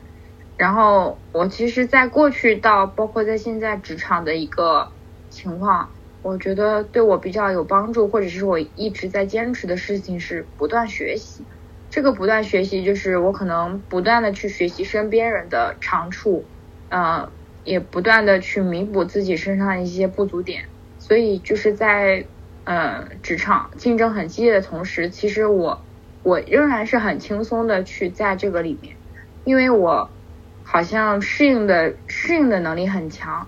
[0.57, 4.93] 然后我其实，在过去到包括在现在职场的一个
[5.29, 5.91] 情况，
[6.23, 11.45] 我觉得对我比较有帮助，或者是我一直在坚持的事情是不断学习。
[11.91, 16.45] 这个不断学习，就是我可能不断的去学习身边人的长处，
[16.89, 17.33] 呃，
[17.65, 20.65] 也不断的去弥补自己身上一些不足点。
[21.07, 22.25] 所以就是在
[22.65, 25.83] 呃职场竞争很激烈的同时，其实我
[26.23, 28.97] 我仍然是很轻松的去在这个里面，
[29.45, 30.09] 因为我
[30.63, 33.47] 好像适应的适应的能力很强，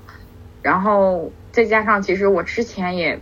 [0.60, 3.18] 然后再加上其实我之前也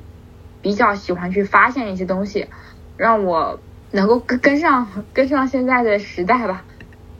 [0.61, 2.49] 比较喜欢去发现一些东西，
[2.97, 3.61] 让我。
[3.93, 6.65] 能够跟跟上跟上现在的时代吧，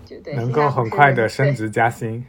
[0.05, 2.27] 就对，能够很快的升职加薪。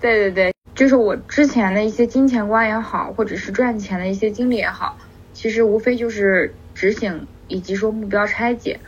[0.00, 4.98] 对 对对，就是我之前的一些金钱观也好，或者是赚钱的一些经历也好，
[5.32, 8.80] 其实无非就是执行以及说目标拆解。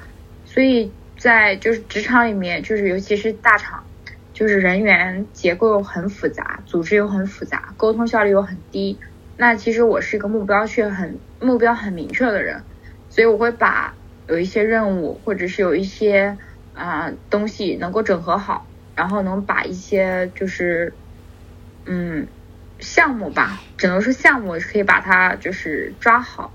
[0.45, 3.85] 所以在就是职场里面，就是尤其是大厂，
[4.33, 8.99] 就是人员结构很复杂，组织又很复杂，沟通效率又很低。
[9.37, 12.65] 那其实我是一个目标却很目标很明确的人。
[13.09, 13.95] 所以我会把
[14.27, 16.37] 有一些任务，或者是有一些
[16.73, 20.93] 啊东西能够整合好，然后能把一些就是
[21.87, 22.27] 嗯
[22.81, 26.53] 项目吧，只能说项目可以把它就是抓好。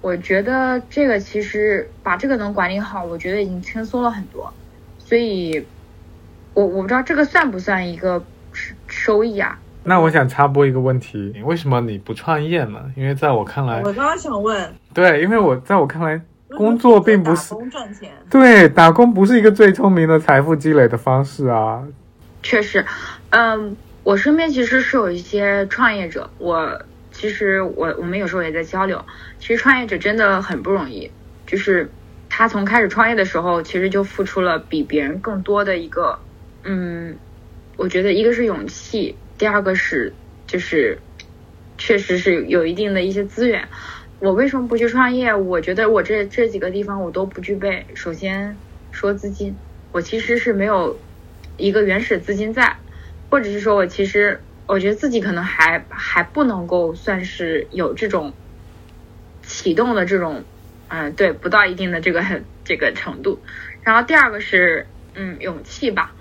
[0.00, 4.52] 我觉得这个其实把这个能管理好，我觉得已经轻松了很多。
[4.98, 5.66] 所以，
[6.54, 8.24] 我我不知道这个算不算一个
[8.86, 9.58] 收益啊？
[9.82, 12.80] 那我想插播一个问题，为什么你不创业呢？
[12.96, 16.20] 因为在我看来，我刚刚想问，对，因为我在我看来，
[16.56, 21.82] 工作并不是赚钱，对，打工不是一个最聪明的财富积累的方式啊。
[22.42, 22.84] 确实，
[23.30, 26.82] 嗯，我身边其实是有一些创业者，我
[27.12, 29.04] 其实我我们有时候也在交流，
[29.38, 31.10] 其实创业者真的很不容易，
[31.46, 31.90] 就是
[32.28, 36.18] 他从开始创业的时候，其实就付出了比别人更多的一个，
[36.64, 37.16] 嗯，
[37.76, 39.16] 我觉得一个是勇气。
[39.36, 40.12] 第二个是，
[40.46, 40.98] 就是
[41.78, 43.68] 确实是有一定的一些资源。
[44.18, 45.34] 我为什么不去创业？
[45.34, 47.86] 我觉得我这这几个地方我都不具备。
[47.94, 48.56] 首先
[48.90, 49.56] 说资金，
[49.92, 50.98] 我其实是没有
[51.56, 52.76] 一个原始资金在，
[53.30, 58.32] 或者是说我其实我觉得自己可能还还不能够算是有这种
[59.42, 60.44] 启动的这种，
[60.88, 62.24] 嗯，对，不到一定的这个
[62.64, 63.40] 这个程度。
[63.82, 66.14] 然后第二个是，嗯，勇气吧。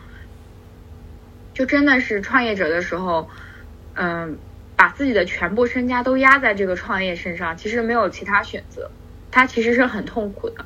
[1.54, 3.28] 就真的是创业者的时候，
[3.94, 4.38] 嗯，
[4.78, 8.90] 把自己的全部身家都压在这个创业身上，其实没有其他选择，
[9.30, 10.66] 他其实是很痛苦的。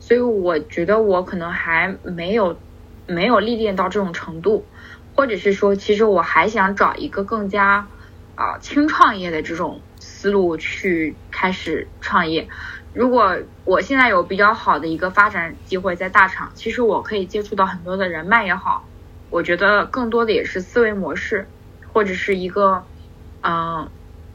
[0.00, 2.58] 所以我觉得我可能还没有
[3.06, 4.66] 没有历练到这种程度，
[5.14, 7.86] 或者是说，其实我还想找一个更加
[8.34, 12.48] 啊轻创业的这种思路去开始创业。
[12.94, 18.86] 如果我现在有比较好的一个发展机会在大厂，其实我可以接触到很多的人脉也好。
[19.30, 21.46] 我觉得更多的也是思维模式，
[21.90, 22.84] 或者是一个，
[23.40, 23.88] 嗯，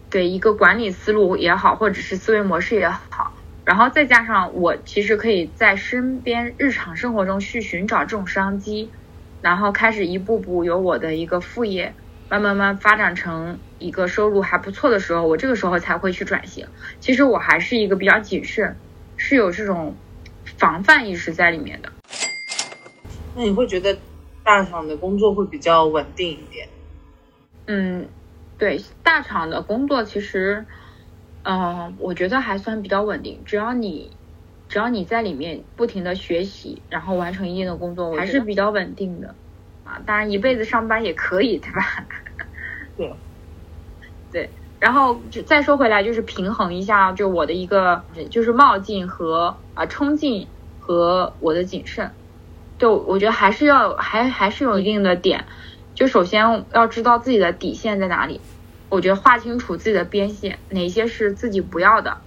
[0.10, 3.32] 对一个管理思路也好，或者是思维模式也好，
[3.64, 8.92] 然后再加上我其实可以在身边日常生活中去寻找这种商机，
[9.48, 11.94] 然后开始一步步由我的一个副业，
[12.30, 16.68] 慢慢慢发展成一个收入还不错的时候，我这个时候才会去转型。
[17.00, 18.76] 其实我还是一个比较谨慎，
[19.16, 19.96] 是有这种
[20.58, 21.90] 防范意识在里面的。
[23.38, 23.98] 那你会觉得？
[24.44, 26.68] 大厂的工作会比较稳定一点。
[27.68, 28.06] 嗯，
[28.58, 30.66] 对，大厂的工作其实，
[31.44, 33.42] 嗯，我觉得还算比较稳定。
[33.46, 34.12] 只要你，
[34.70, 39.34] 只要你在里面不停的学习，然后完成一定的工作，还是比较稳定的。
[39.84, 42.06] 啊，当然一辈子上班也可以，对吧？
[42.98, 43.14] 对，
[44.32, 44.50] 对。
[44.80, 50.46] 然后就再说回来，就是平衡一下，就我的一个，就是冒进和啊冲劲
[50.80, 52.12] 和我的谨慎。
[52.78, 55.46] 就我觉得还是要还还是有一定的点，
[55.96, 58.40] 就首先要知道自己的底线在哪里，
[58.90, 62.18] 我觉得划清楚自己的边线，哪些是自己不要的，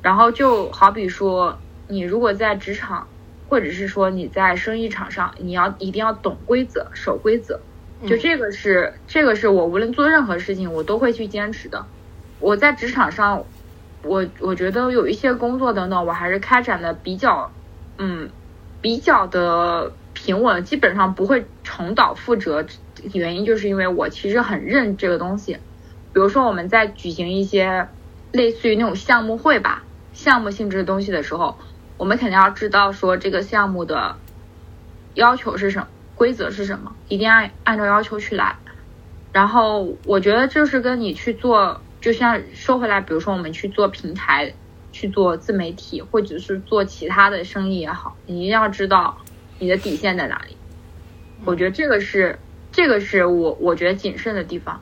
[0.00, 3.08] 然后就好比说你如果在职场，
[3.48, 7.60] 或者是说你在生意场上，你要一定要懂规则，守规则，
[8.06, 11.86] 就这个是这个是我无论做任何事情我都会去坚持的。
[12.38, 13.44] 我在职场上，
[14.02, 17.50] 我我觉得有一些工作等等，我还是开展的比较，
[17.98, 18.30] 嗯。
[18.80, 22.64] 比较的平稳，基本上不会重蹈覆辙。
[23.12, 25.54] 原因就是因为我其实很认这个东西。
[26.12, 27.88] 比如说我们在举行一些
[28.30, 29.82] 类似于那种项目会吧，
[30.12, 31.58] 项目性质的东西的时候，
[31.98, 34.16] 我们肯定要知道说这个项目的
[35.14, 38.56] 要求是什么，规则是什么，一定要按照要求去来。
[39.32, 44.54] 然后我觉得就是跟你去做就像说回来，比如说我们去做平台，
[44.92, 49.18] 去做自媒体，或者是做其他的生意也好，你一定要知道
[49.58, 50.56] 你的底线在哪里。
[51.44, 52.38] 我觉得这个是
[52.72, 54.80] 这个是我我觉得谨慎的地方。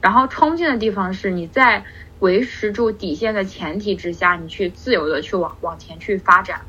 [0.00, 1.84] 然后冲劲的地方是你在
[2.20, 6.60] 维持住底线的前提之下，你去自由的去往往前去发展。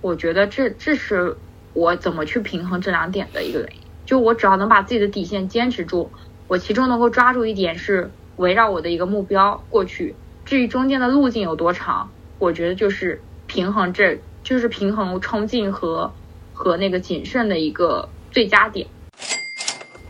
[0.00, 1.36] 我觉得这这是
[1.72, 3.82] 我怎么去平衡这两点的一个原因。
[4.04, 6.10] 就我只要能把自己的底线坚持住，
[6.48, 10.14] 我其中能够抓住一点是围绕我的一个目标过去。
[10.44, 12.10] 至于中间的路径有多长，
[12.40, 16.12] 我觉得就是平衡这就是平衡冲劲和
[16.52, 18.88] 和那个谨慎的一个最佳点。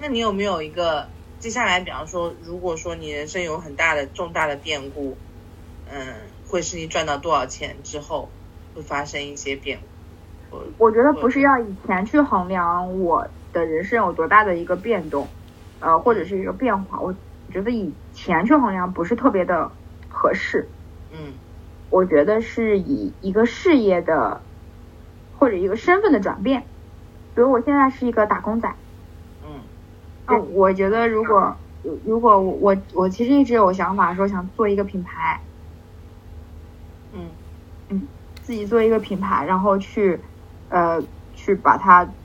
[0.00, 1.06] 那你有没有一个
[1.42, 5.16] 接下来，比方说，如果说你人生有很大的重大的变故，
[5.90, 6.14] 嗯，
[6.46, 8.28] 会是你赚到多少钱之后
[8.72, 9.80] 会发生一些变
[10.48, 10.56] 故？
[10.56, 15.26] 我我觉得不是要以钱去衡量我的人生有多大的一个变动，
[15.80, 17.00] 呃，或者是一个变化。
[17.00, 17.12] 我
[17.52, 19.72] 觉得以钱去衡量不是特别的
[20.08, 20.68] 合适。
[21.10, 21.32] 嗯
[21.90, 24.40] 我觉得是以一个事业的
[25.40, 26.60] 或者一个身份的转变，
[27.34, 28.81] 比如我现在是一个打工仔，嗯
[30.26, 31.56] 嗯，我觉得如果
[32.04, 35.46] 如果我我我其实一直有想法说想做一个品牌，
[37.12, 37.30] 嗯。
[37.88, 38.08] 嗯
[38.40, 40.20] 自己做一个品牌，然后去
[40.68, 41.00] 呃
[41.32, 42.16] 去把它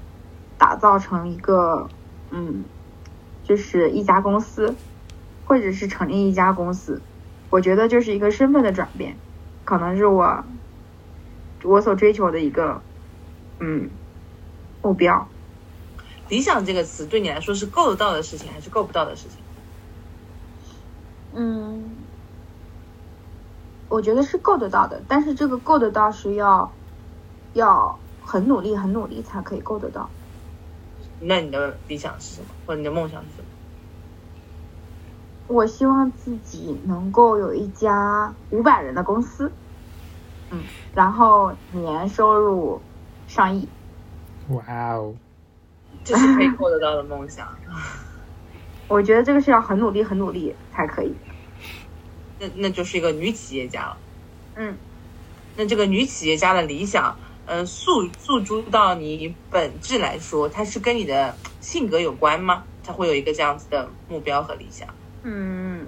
[0.58, 1.88] 打造成一个
[2.32, 2.66] 嗯，
[3.44, 4.76] 就是一家公司，
[5.44, 7.04] 或者是成立一家公司，
[7.52, 9.20] 我觉得就是一个身份的转变，
[9.64, 10.44] 可能是我
[11.64, 12.82] 我所追求的一个
[13.60, 13.92] 嗯
[14.82, 15.30] 目标。
[16.30, 19.38] 理想这个词对你来说是够得到的事情，还是够不到的事情？
[21.34, 21.92] 嗯，
[23.90, 26.72] 我觉得是够得到的，但是这个够得到是要
[27.54, 30.10] 要很努力、很努力才可以够得到。
[31.20, 33.48] 那你的理想是什么，或者你的梦想是什么？
[35.48, 39.52] 我希望自己能够有一家五百人的公司，
[40.50, 40.62] 嗯，
[40.94, 42.82] 然后年收入
[43.28, 43.70] 上亿。
[44.50, 44.64] 哇
[44.94, 45.16] 哦，
[46.08, 47.48] 这是可以够得到的梦想。
[48.88, 51.14] 我觉得这个是要很努力、很努力才可以。
[52.40, 53.98] 那那就是一个女企业家了。
[54.56, 54.78] 嗯，
[55.58, 62.64] 那这个女企业家的理想，嗯、诉诉诸到你本质来说，它是跟你的性格有关吗？
[62.82, 64.88] 才会有一个这样子的目标和理想？
[65.24, 65.86] 嗯，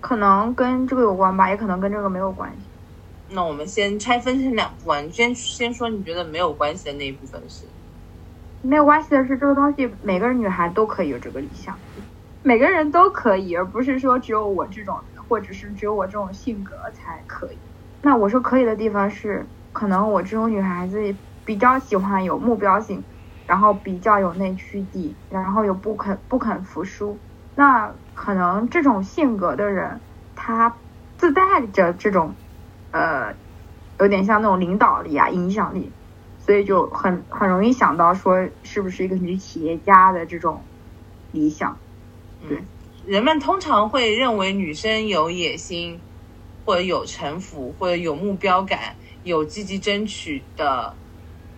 [0.00, 2.64] 可能跟这个有关吧，也可能跟这个没有关系。
[3.30, 7.64] 那我们先拆分成两部分，你先先说你觉得没有关系的那一部分是，
[8.62, 11.82] 没有关系的是，这个东西每个女孩都可以有这个理想，
[12.42, 14.96] 每个人都可以，而不是说只有我这种，
[15.28, 17.62] 或者是只有我这种性格才可以。
[18.02, 23.06] 那我说可以的地方是，可能我这种女孩子比较喜欢有目标性，
[23.46, 27.22] 然后比较有内驱力，然后又不肯不肯服输。
[27.54, 30.04] 那可能这种性格的人，
[30.34, 30.82] 他
[31.16, 32.38] 自带着这种，
[32.92, 33.36] 呃，
[34.00, 35.97] 有点像那种领导力啊、影响力，
[36.48, 40.58] 所以就很很容易想到说，是不是一个女企业家的这种
[41.30, 41.76] 理想？
[42.48, 42.56] 对
[43.06, 46.00] 人们通常会认为女生有野心，
[46.64, 50.94] 或者有城府，或者有目标感，有积极争取的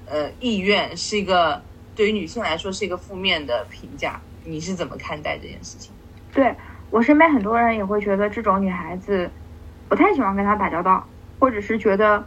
[0.06, 1.62] 呃意愿，是一个
[1.94, 4.20] 对于女性来说是一个负面的评价。
[4.44, 5.94] 你是怎么看待这件事情？
[6.32, 6.52] 对
[6.90, 9.30] 我身边很多人也会觉得这种女孩子
[9.88, 11.06] 不太喜欢跟她打交道，
[11.38, 12.26] 或者是觉得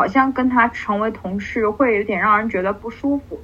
[0.00, 3.38] 好像跟他成为同事会有点让人觉得不舒服。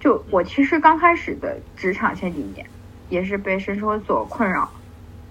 [0.00, 2.66] 就我其实刚开始的职场前几年，
[3.08, 4.68] 也是被生活所困扰，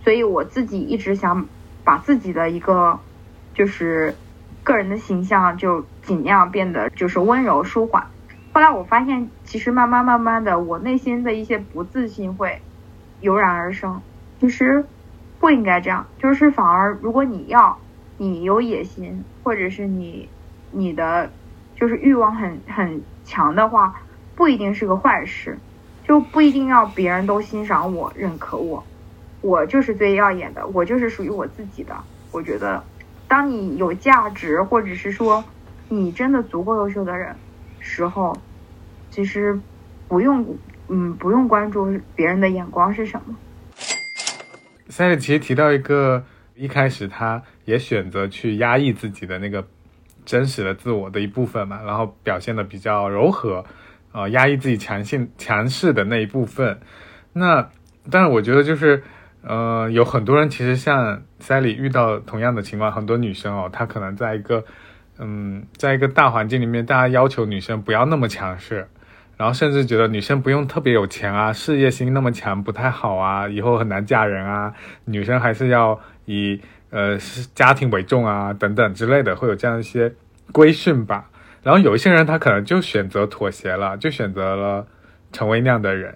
[0.01, 1.45] 所以我自己一直想
[1.83, 2.97] 把自己的一个
[3.53, 4.15] 就是
[4.63, 8.07] 个人的形象就尽量变得就是温柔舒缓。
[8.53, 12.61] 后来我发现，其实慢慢慢慢的，我内心的一些不自信会
[13.19, 14.01] 油然而生。
[14.39, 14.85] 其实
[15.41, 17.77] 不应该这样，就是反而如果你要
[18.17, 20.29] 你有野心，或者是你
[20.75, 21.31] 你的
[21.79, 23.95] 就是欲望很很强的话，
[24.35, 25.57] 不一定是个坏事，
[26.03, 28.83] 就不一定要别人都欣赏我、认可我，
[29.39, 31.95] 我就是最耀眼的，我就是属于我自己的。
[32.31, 32.83] 我觉得，
[33.27, 35.41] 当你有价值，或者是说
[35.87, 37.33] 你真的足够优秀的人
[37.79, 38.37] 时候，
[39.09, 39.57] 其实
[40.09, 40.45] 不用
[40.89, 43.35] 嗯不用关注别人的眼光是什么。
[44.89, 49.65] Sally 其实提到一个，一开始他也选择去压抑自己的那个
[50.25, 53.63] 真实的自我的一部分嘛，然后表现的比较柔和，
[54.11, 56.79] 呃，压抑自己强性强势的那一部分。
[57.33, 57.69] 那
[58.11, 59.03] 但是我觉得就是，
[59.43, 64.63] 呃，有很多人其实像 Sally 遇到同样的情况，很多女生哦，她可能在一个，
[65.19, 68.87] 嗯，在一个大环境里面，大家要求女生不要那么强势。
[69.37, 74.73] 然后甚至觉得女生不用特别有钱啊，事业心那么强不太好啊，以后很难嫁人啊。
[75.03, 76.61] 女生还是要以
[76.95, 77.17] 呃
[77.53, 80.13] 家庭为重啊等等之类的，会有这样一些
[80.53, 81.29] 规训吧。
[81.61, 84.87] 然后有一些人他可能就选择妥协了，就选择了
[85.33, 86.15] 成为那样的人。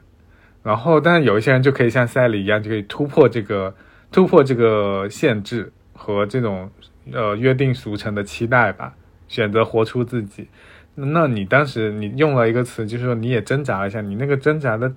[0.63, 3.75] 然后，但是有一些人就可以像赛里一样，就可以突破这个
[4.11, 6.69] 突破这个限制和这种
[7.11, 8.93] 呃约定俗成的期待吧，
[9.27, 10.47] 选择活出自己。
[10.95, 14.93] 那你当时你用了一个词，就是说你也挣扎了一下，你那个挣扎的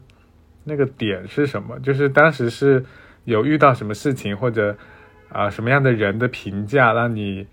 [0.65, 1.79] 那个点是什么？
[1.81, 2.85] 就是当时是
[3.25, 4.77] 有遇到什么事情，或者
[5.33, 7.47] 啊什么样的人的评价，让你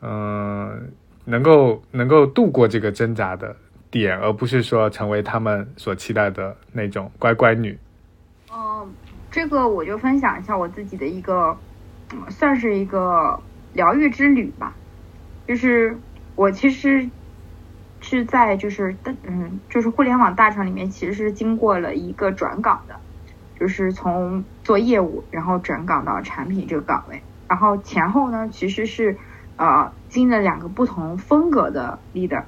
[0.00, 0.90] 嗯
[1.24, 3.54] 能够能够度过这个挣扎的
[3.90, 7.78] 点，而不是说成为他们所期待的那种乖乖女。
[8.52, 8.90] 嗯，
[9.30, 11.56] 这个我就分享一下我自己的一个，
[12.30, 13.38] 算是一个
[13.74, 14.74] 疗愈之旅吧。
[15.46, 15.96] 就是
[16.34, 17.08] 我其实。
[18.00, 22.94] 是在就是嗯，就是互联网大厂里面，其实是经过了一个转岗的，
[23.58, 29.18] 就是从做业务，然后转岗到产品这个岗位，然后前后呢，其实是
[29.56, 32.46] 呃经历了两个不同风格的 leader，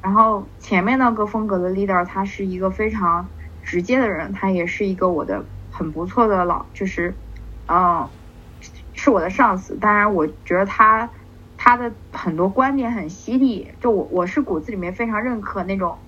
[0.00, 7.20] 然后前面那个风格的 leader，他是一个非常直接的人，他也是一个我的很不错的老，就是
[7.66, 8.10] 嗯，
[8.92, 11.10] 是我的上司，当然我觉得他。
[11.64, 16.00] 他的很多观点很犀利，就我我是骨子里面非常认可那种，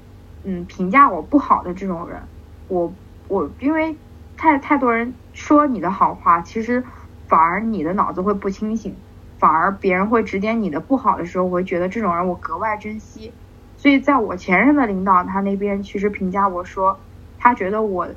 [0.42, 2.28] 嗯，评价我不好的这种人。
[2.66, 2.98] 我
[3.28, 4.00] 我因为
[4.44, 6.84] 太太多人说你的好话，其实
[7.28, 8.94] 反而你的脑子会不清醒，
[9.38, 13.32] 反而别人会指点你的不好的时候，我会觉得这种人我格外珍惜。
[13.78, 17.00] 所以在我前任的领导他那边，其实评价我说，
[17.38, 18.08] 他觉得我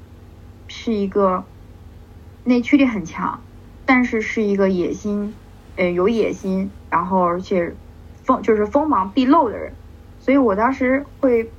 [0.67, 1.45] 是一个
[2.43, 3.39] 内驱力很强，
[3.85, 5.33] 但是是一个野心。
[5.77, 7.73] 呃，有野心，然后而且
[8.25, 9.71] 锋就是锋芒毕露的人，
[10.19, 11.49] 所以我当时会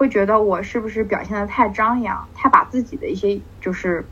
[0.00, 4.10] 会觉得我是不是表现的太张扬，太把自己的一些就是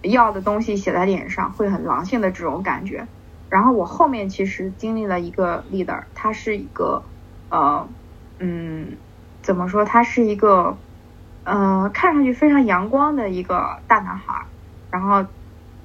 [0.00, 3.06] 要的东西写在脸上，会很狼性的这种感觉。
[3.50, 7.04] 然后我后面其实经历了一个 leader，他是一个
[7.50, 7.86] 呃
[8.38, 8.96] 嗯
[9.42, 10.78] 怎么说，他是一个
[11.44, 14.46] 呃看上去非常阳光的一个大男孩，
[14.90, 15.26] 然后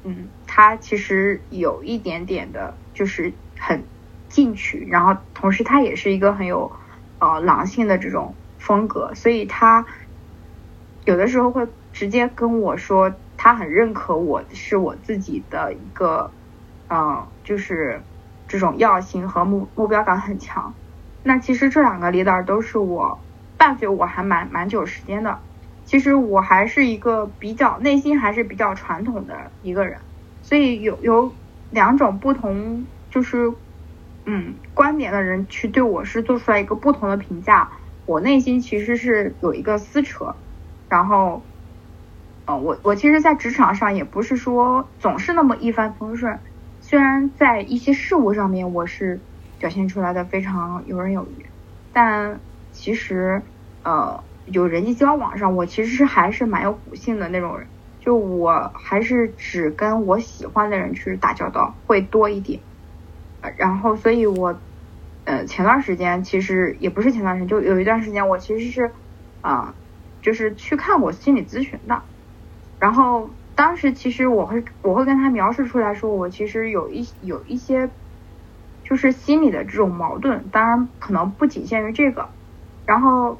[0.05, 2.79] 嗯他其实有一点点的。
[2.93, 3.89] 就是很
[4.29, 6.73] 进取，然后同时他也是一个很有
[7.19, 9.85] 呃狼性的这种风格，所以他
[11.03, 16.31] 有的时候会直接跟我说，他很认可我是我自己的一个
[16.87, 18.01] 嗯，就是
[18.47, 20.73] 这种要性和目目标感很强。
[21.23, 23.19] 那其实这两个 leader 都是我
[23.57, 25.39] 伴随我还蛮蛮久时间的。
[25.83, 29.99] 其实我还是一个比较内心还是比较传统的一个人，
[30.41, 31.33] 所以有有。
[31.73, 33.49] 两种不同，就是，
[34.25, 37.69] 嗯，观点的人去对我是做出来一个不同的评价，
[38.11, 40.35] 我内心其实是有一个撕扯，
[40.89, 41.41] 然后，
[42.45, 46.41] 嗯，我我其实，在职场上也不是说总是那么一帆风顺，
[46.81, 49.25] 虽然在一些事物上面我是
[49.57, 51.45] 表现出来的非常游刃有余，
[51.93, 52.41] 但
[52.73, 53.43] 其实，
[53.83, 57.69] 呃，有人际交往上，我其实是还是蛮有骨性的那种人。
[58.01, 62.63] 就我还是只跟我喜欢的人去打交道会多一点，
[63.57, 64.59] 然后所以，我
[65.25, 68.91] 呃前段时间其实也不是前段时间，就有一段时间我其实是
[69.41, 69.75] 啊，
[70.21, 72.01] 就是去看过心理咨询的，
[72.79, 77.89] 然后当时其实我会我会跟他描述出来说，我其实有一有一些
[78.83, 82.29] 就是心理的这种矛盾，当然可能不仅限于这个，
[82.85, 83.39] 然后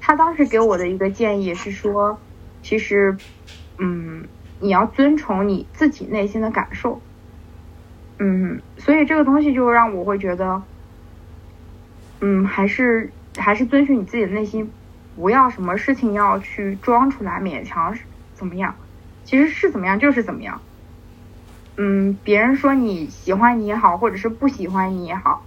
[0.00, 2.18] 他当时给我的一个建议是说，
[2.62, 3.18] 其实。
[3.82, 4.28] 嗯，
[4.58, 7.00] 你要遵从你自己内心的感受。
[8.18, 10.62] 嗯，所以这个东西就让我会觉得，
[12.20, 14.70] 嗯，还是还是遵循你自己的内心，
[15.14, 17.98] 不要什么事情要去装出来，勉强
[18.34, 18.76] 怎么样，
[19.24, 20.60] 其实是怎么样就是怎么样。
[21.76, 25.46] 嗯，别人说你喜欢你也好，或者是不喜欢你也好，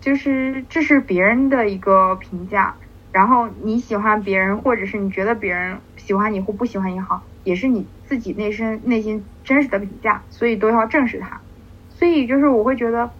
[0.00, 2.76] 就是这是别人的一个评价。
[3.12, 11.42] 然后你喜欢别人，或者是你觉得别人喜欢你或不喜欢也好，也是你自己内心内心真实的评价，所以都要正视它。
[11.88, 13.10] 所以就是我会觉得，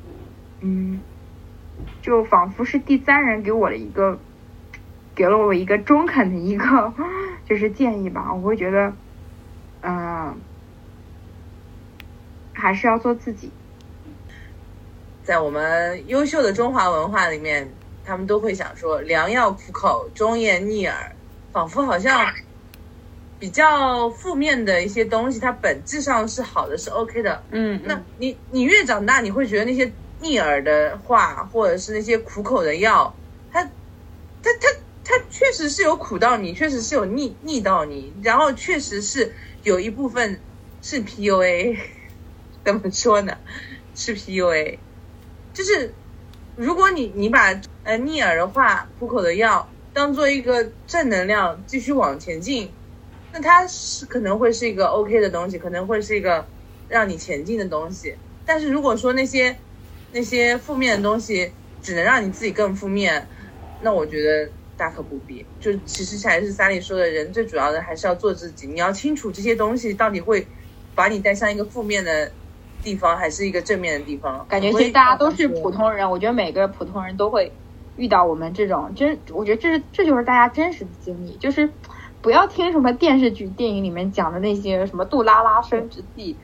[0.61, 1.03] 嗯，
[2.03, 4.19] 就仿佛是第三人给我的一个，
[5.15, 6.93] 给了我一个中肯的一个
[7.47, 8.33] 就是建议吧。
[8.35, 8.93] 我会觉得，
[9.83, 10.35] 嗯，
[12.53, 13.51] 还是要做自己。
[15.23, 17.69] 在我们优秀的中华文化里面。
[18.03, 21.15] 他们都会想说良药苦口，忠言逆耳，
[21.53, 22.27] 仿佛好像
[23.39, 27.41] 比较负面的一些东西，它本质上是好的，是 OK 的。
[27.51, 33.15] 嗯，那你你越长大，你会觉得那些逆耳的话，或者是那些苦口的药，
[33.51, 34.69] 它它它
[35.03, 40.41] 它确实是有苦到你，确实是有逆逆到你，然后确实是有一部分
[40.83, 41.79] 是 PUA，
[42.65, 43.37] 怎么说呢？
[43.95, 44.79] 是 PUA，
[45.53, 45.93] 就是
[46.55, 52.79] 如果你你把呃逆耳的话、苦口的药当做一个正能量继续往前进，
[53.33, 56.47] 那它是可能会是一个 OK 的东西，可能会是一个
[56.87, 58.17] 让你前进的东西。
[58.45, 59.57] 但是如果说那些
[60.13, 61.53] 那些负面的东西
[61.83, 63.27] 只能让你自己更负面，
[63.83, 65.45] 那我觉得大可不必。
[65.61, 68.67] 就其实还是萨莉说的，人最主要的还是要做自己。
[68.67, 70.47] 你要清楚这些东西到底会
[70.95, 72.31] 把你带向一个负面的
[72.83, 74.45] 地方，还是一个正面的地方。
[74.49, 77.53] 感觉其实大家都是普通人，我觉得每个普通人都会
[77.97, 81.69] 遇到我们这种真，我觉得这是这就是大家真实的经历，就是
[82.23, 86.37] 不要听什么电视剧、电影里面讲的那些什么杜拉拉升职记，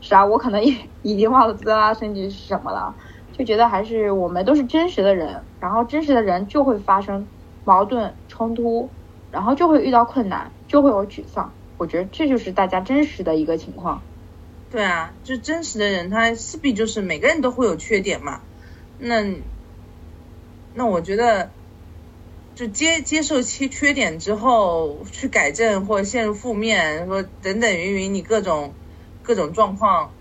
[0.00, 2.94] 啥我可能也已经忘了杜拉拉升职是什么了，
[3.40, 7.26] 就觉得还是我们都是真实的人，然后真实的人就会发生
[7.64, 8.90] 矛盾冲突，
[9.32, 14.02] 然后就会遇到困难，就会有沮丧，我觉得这就是大家真实的一个情况。
[14.70, 18.42] 对啊，就真实的人，他势必就是每个人都会有缺点嘛。
[18.98, 19.24] 那
[20.74, 21.48] 那我觉得，
[22.54, 28.74] 就接接受其缺点之后，去改正或者陷入负面，说等等云云，你各种
[29.22, 30.12] 各种状况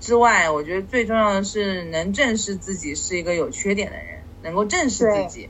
[0.00, 5.48] 之外，我觉得最重要的是能正视自己是一个有缺点的人，能够正视自己，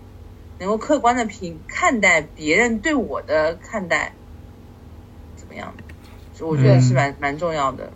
[0.59, 4.12] 能够客观的评看待别人对我的看待，
[5.36, 5.74] 怎么样？
[6.40, 7.90] 我觉得是蛮、蛮重要的。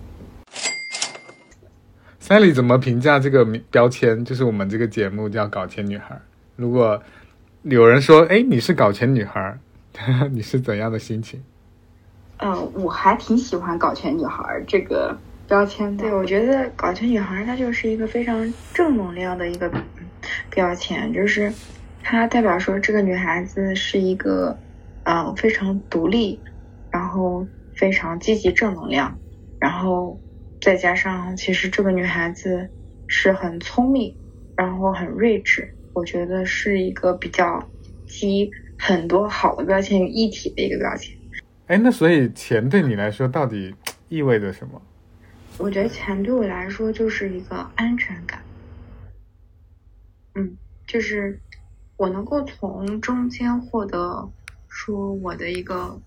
[2.20, 4.24] Sally 怎么评价这个标签？
[4.24, 6.20] 就是我们这个节目叫“搞钱女孩”。
[6.56, 7.00] 如果
[7.62, 9.58] 有人说：“哎，你是搞钱女孩”，
[10.32, 11.42] 你是怎样的心情？
[12.38, 15.16] 嗯，我还挺喜欢“搞钱女孩”这个
[15.52, 16.04] 标签的。
[16.04, 19.70] 对，我觉得“搞钱女孩”她就是一个非常正能量的一个
[20.48, 21.52] 标签，就是
[22.02, 24.58] 它代表说这个女孩子是一个
[25.04, 26.40] 嗯非常独立，
[26.90, 27.46] 然后
[27.76, 29.14] 非常积极正能量，
[29.60, 30.18] 然后。
[30.64, 32.70] 再加上，其实这个女孩子
[33.08, 34.16] 是很聪明，
[34.56, 37.60] 然后很睿智，我觉得是一个比较
[38.06, 38.48] 集
[38.78, 41.12] 很多好的标签于一体的一个标签。
[41.66, 43.74] 哎，那所以钱对你来说到底
[44.08, 44.80] 意味着什么？
[45.58, 48.42] 我觉得钱对我来说就是一个安全感。
[50.34, 51.40] 嗯，就是
[51.96, 54.30] 我能够从中间获得
[54.68, 56.00] 说我的一个，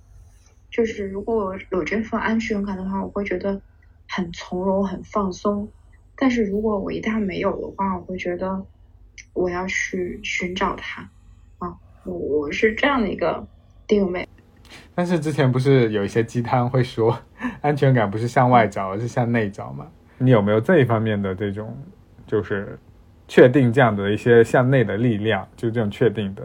[0.69, 3.61] 就是如果有这份安全感的话，我会觉得。
[4.07, 5.67] 很从容，很放松。
[6.15, 8.63] 但是如果我一旦没有的话，我会觉得
[9.33, 11.09] 我要去寻找它
[11.57, 13.47] 啊，我我是这样的一个
[13.87, 14.29] 定位。
[14.93, 17.17] 但是之前不是有一些鸡汤会说，
[17.61, 19.87] 安全感不是向外找，而是向内找吗？
[20.17, 21.77] 你有没有这一方面的这种，
[22.25, 22.79] 就是
[23.27, 26.43] 确定这样的一些向内的力量，就这种确定的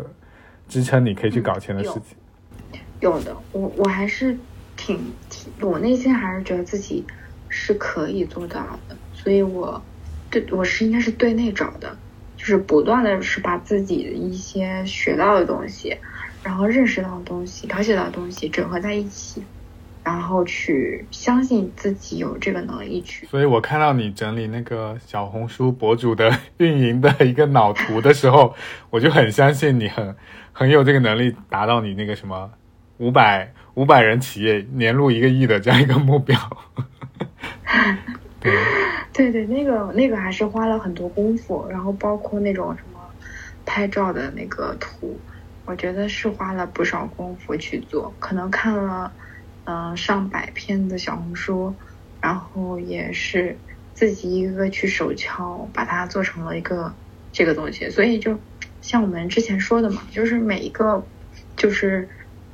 [0.69, 2.81] 支撑你可以去搞钱的事情？
[3.01, 4.37] 有的，我我还是
[4.77, 7.05] 挺挺，我内心还是觉得自己。
[7.53, 9.83] 是可以做到的，所以我
[10.31, 11.97] 对我是应该是对内找的，
[12.37, 15.97] 就是不断的是把自己的一些学到的东西，
[16.43, 19.43] 然后认识到的东西、了解到的东西整合在一起，
[20.03, 23.27] 然后去相信自己有这个能力去。
[23.27, 28.55] 所以我看到你整理那个小红书博主的 运营的一个脑图的时候，
[28.91, 30.17] 我就很相信你很
[30.53, 32.51] 很有这个能力达到你那个什么
[32.99, 36.39] 五百五百人企业年入一个亿的这样一个目标。
[38.41, 38.53] 对
[39.13, 42.99] 对对，那个那个还是花了很多功夫，然后包括那种什么
[43.67, 45.19] 拍照的那个图，
[45.71, 49.15] 我觉得是花了不少功夫去做，可能看了
[49.63, 51.79] 嗯、上百篇的小红书，
[52.21, 53.61] 然后也是
[53.95, 56.97] 自己一个个去手敲，把它做成了一个
[57.31, 57.89] 这个东西。
[57.89, 58.41] 所以就
[58.81, 61.09] 像我们之前说的嘛，就是每一个
[61.57, 62.11] 就是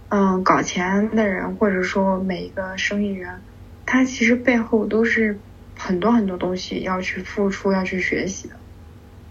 [0.09, 3.47] 嗯搞钱的人，或者说每一个生意人。
[3.87, 5.41] 他其实背后都是
[5.75, 8.61] 很多很多东西要去付出、要去学习的，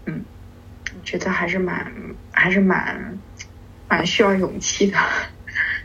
[0.06, 0.24] 嗯，
[1.04, 1.92] 觉得还是蛮、
[2.32, 3.22] 还是蛮、
[3.88, 4.98] 蛮需要勇气的，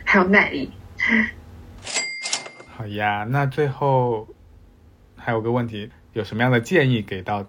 [0.04, 0.72] 还有耐力。
[2.76, 4.28] 好呀，那最后
[5.16, 7.46] 还有个问题，有什么样的建议给到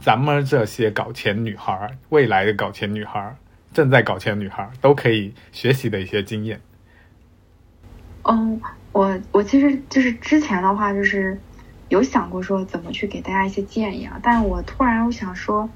[0.00, 3.36] 咱们这些搞钱女孩、未来的搞钱女孩、
[3.72, 6.60] 正在搞钱女孩都可以学习的一些经验？
[8.22, 8.60] 嗯。
[8.92, 11.40] 我我其实就是之前的话，就是
[11.90, 15.70] 有想过说怎么去给大家一些建议啊，但我突然我想说，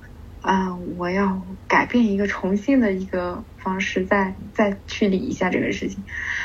[0.45, 6.05] 啊、我要改变一个重新的一个方式，再再去理一下这个事情。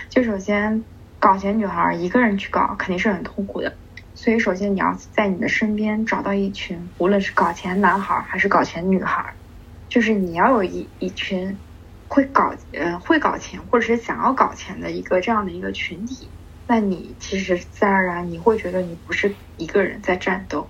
[0.09, 0.85] 就首先，
[1.19, 3.77] 搞钱女孩一个人去搞肯定是很痛苦的，
[4.13, 9.35] 所以首先你要在你的身边找到一群，无论是搞钱男孩还是搞钱女孩，
[9.89, 11.59] 就是你要有一一群
[12.07, 16.29] 会搞呃会搞钱或者是想要搞钱的一个这样的一个群体。
[16.65, 20.69] 那你其实自然而然你会觉得你不是一个人在战斗，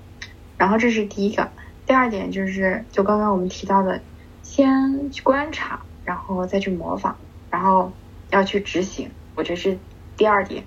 [0.57, 1.51] 然后这是第一个，
[1.89, 3.99] 第二点就是就刚刚我们提到的，
[4.43, 7.15] 先去观察，然后再去模仿，
[7.49, 7.91] 然后
[8.29, 9.75] 要去执行，我觉得是
[10.15, 10.63] 第二点。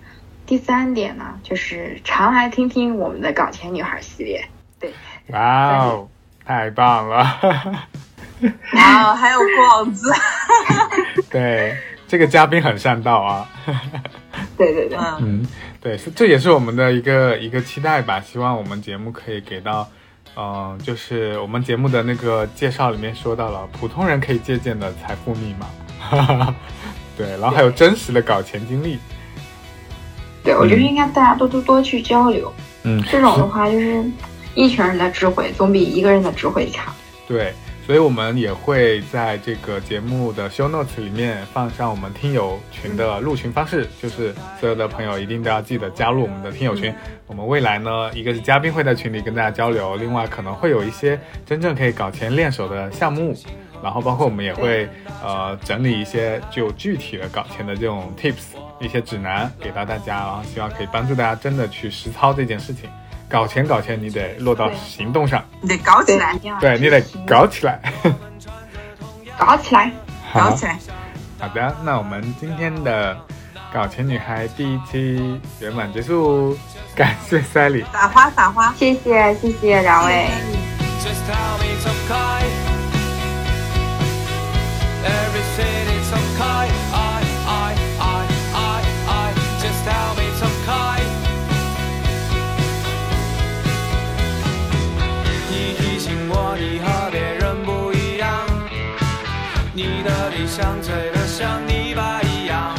[0.47, 4.45] 第三点呢，就是常来听听我们的搞钱女孩系列。
[4.81, 4.93] 对，
[5.29, 6.09] 哇哦，
[6.45, 7.19] 太棒了！
[8.75, 10.13] 哇哦，还有广子，
[11.31, 11.77] 对，
[12.09, 13.49] 这个嘉宾很上道啊。
[14.59, 15.47] 对对对，嗯，嗯，
[15.81, 18.19] 对，这也是我们的一个一个期待吧。
[18.19, 19.89] 希望我们节目可以给到，
[20.37, 26.55] 嗯、就是我们节目的那个介绍里面说到了普通人可以借鉴的财富密码，
[27.17, 28.99] 对，然后还有真实的搞钱经历，
[30.43, 32.53] 对我觉得应该大家多多多去交流。
[32.85, 34.05] 嗯，这种的话，就是
[34.55, 36.93] 一群人的智慧总比一个人的智慧强。
[37.29, 37.53] 对，
[37.85, 46.95] 所以我们也会在这个节目的 show notes 里面放上我们听友群的入群方式，就是所有的朋友一定都要记得加入我们的听友群。
[47.27, 53.35] 我们未来呢，一个是嘉宾会在群里跟大家交流，另外可能会有一些真正可以搞钱练手的项目，
[53.83, 54.89] 然后包括我们也会
[55.23, 62.89] 呃整理一些就具体的搞钱的这种 tips 一些指南给到大家，然后希望可以帮助大家真的去实操这件事情。
[63.33, 67.81] 搞钱搞钱，你得落到行动上，你得搞起来，对你得搞起来。
[69.39, 69.91] 搞起来！
[70.35, 70.79] 搞起来。
[71.41, 73.17] 好的，那我们今天的
[73.73, 76.57] 搞钱女孩第一期圆满结束，
[76.95, 77.83] 感谢 Sally。
[77.91, 80.29] 撒花撒花，谢谢谢谢两位。
[81.01, 82.45] Just tell me it's okay.
[85.05, 86.43] Everything is okay.
[86.45, 87.82] I, I, I, I,
[96.35, 98.29] 我你和别人不一样，
[99.75, 102.75] 你的理想醉得像泥巴一样，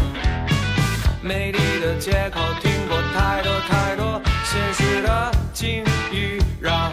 [1.21, 6.91] 美丽的借口听过太多太多，现实的境遇让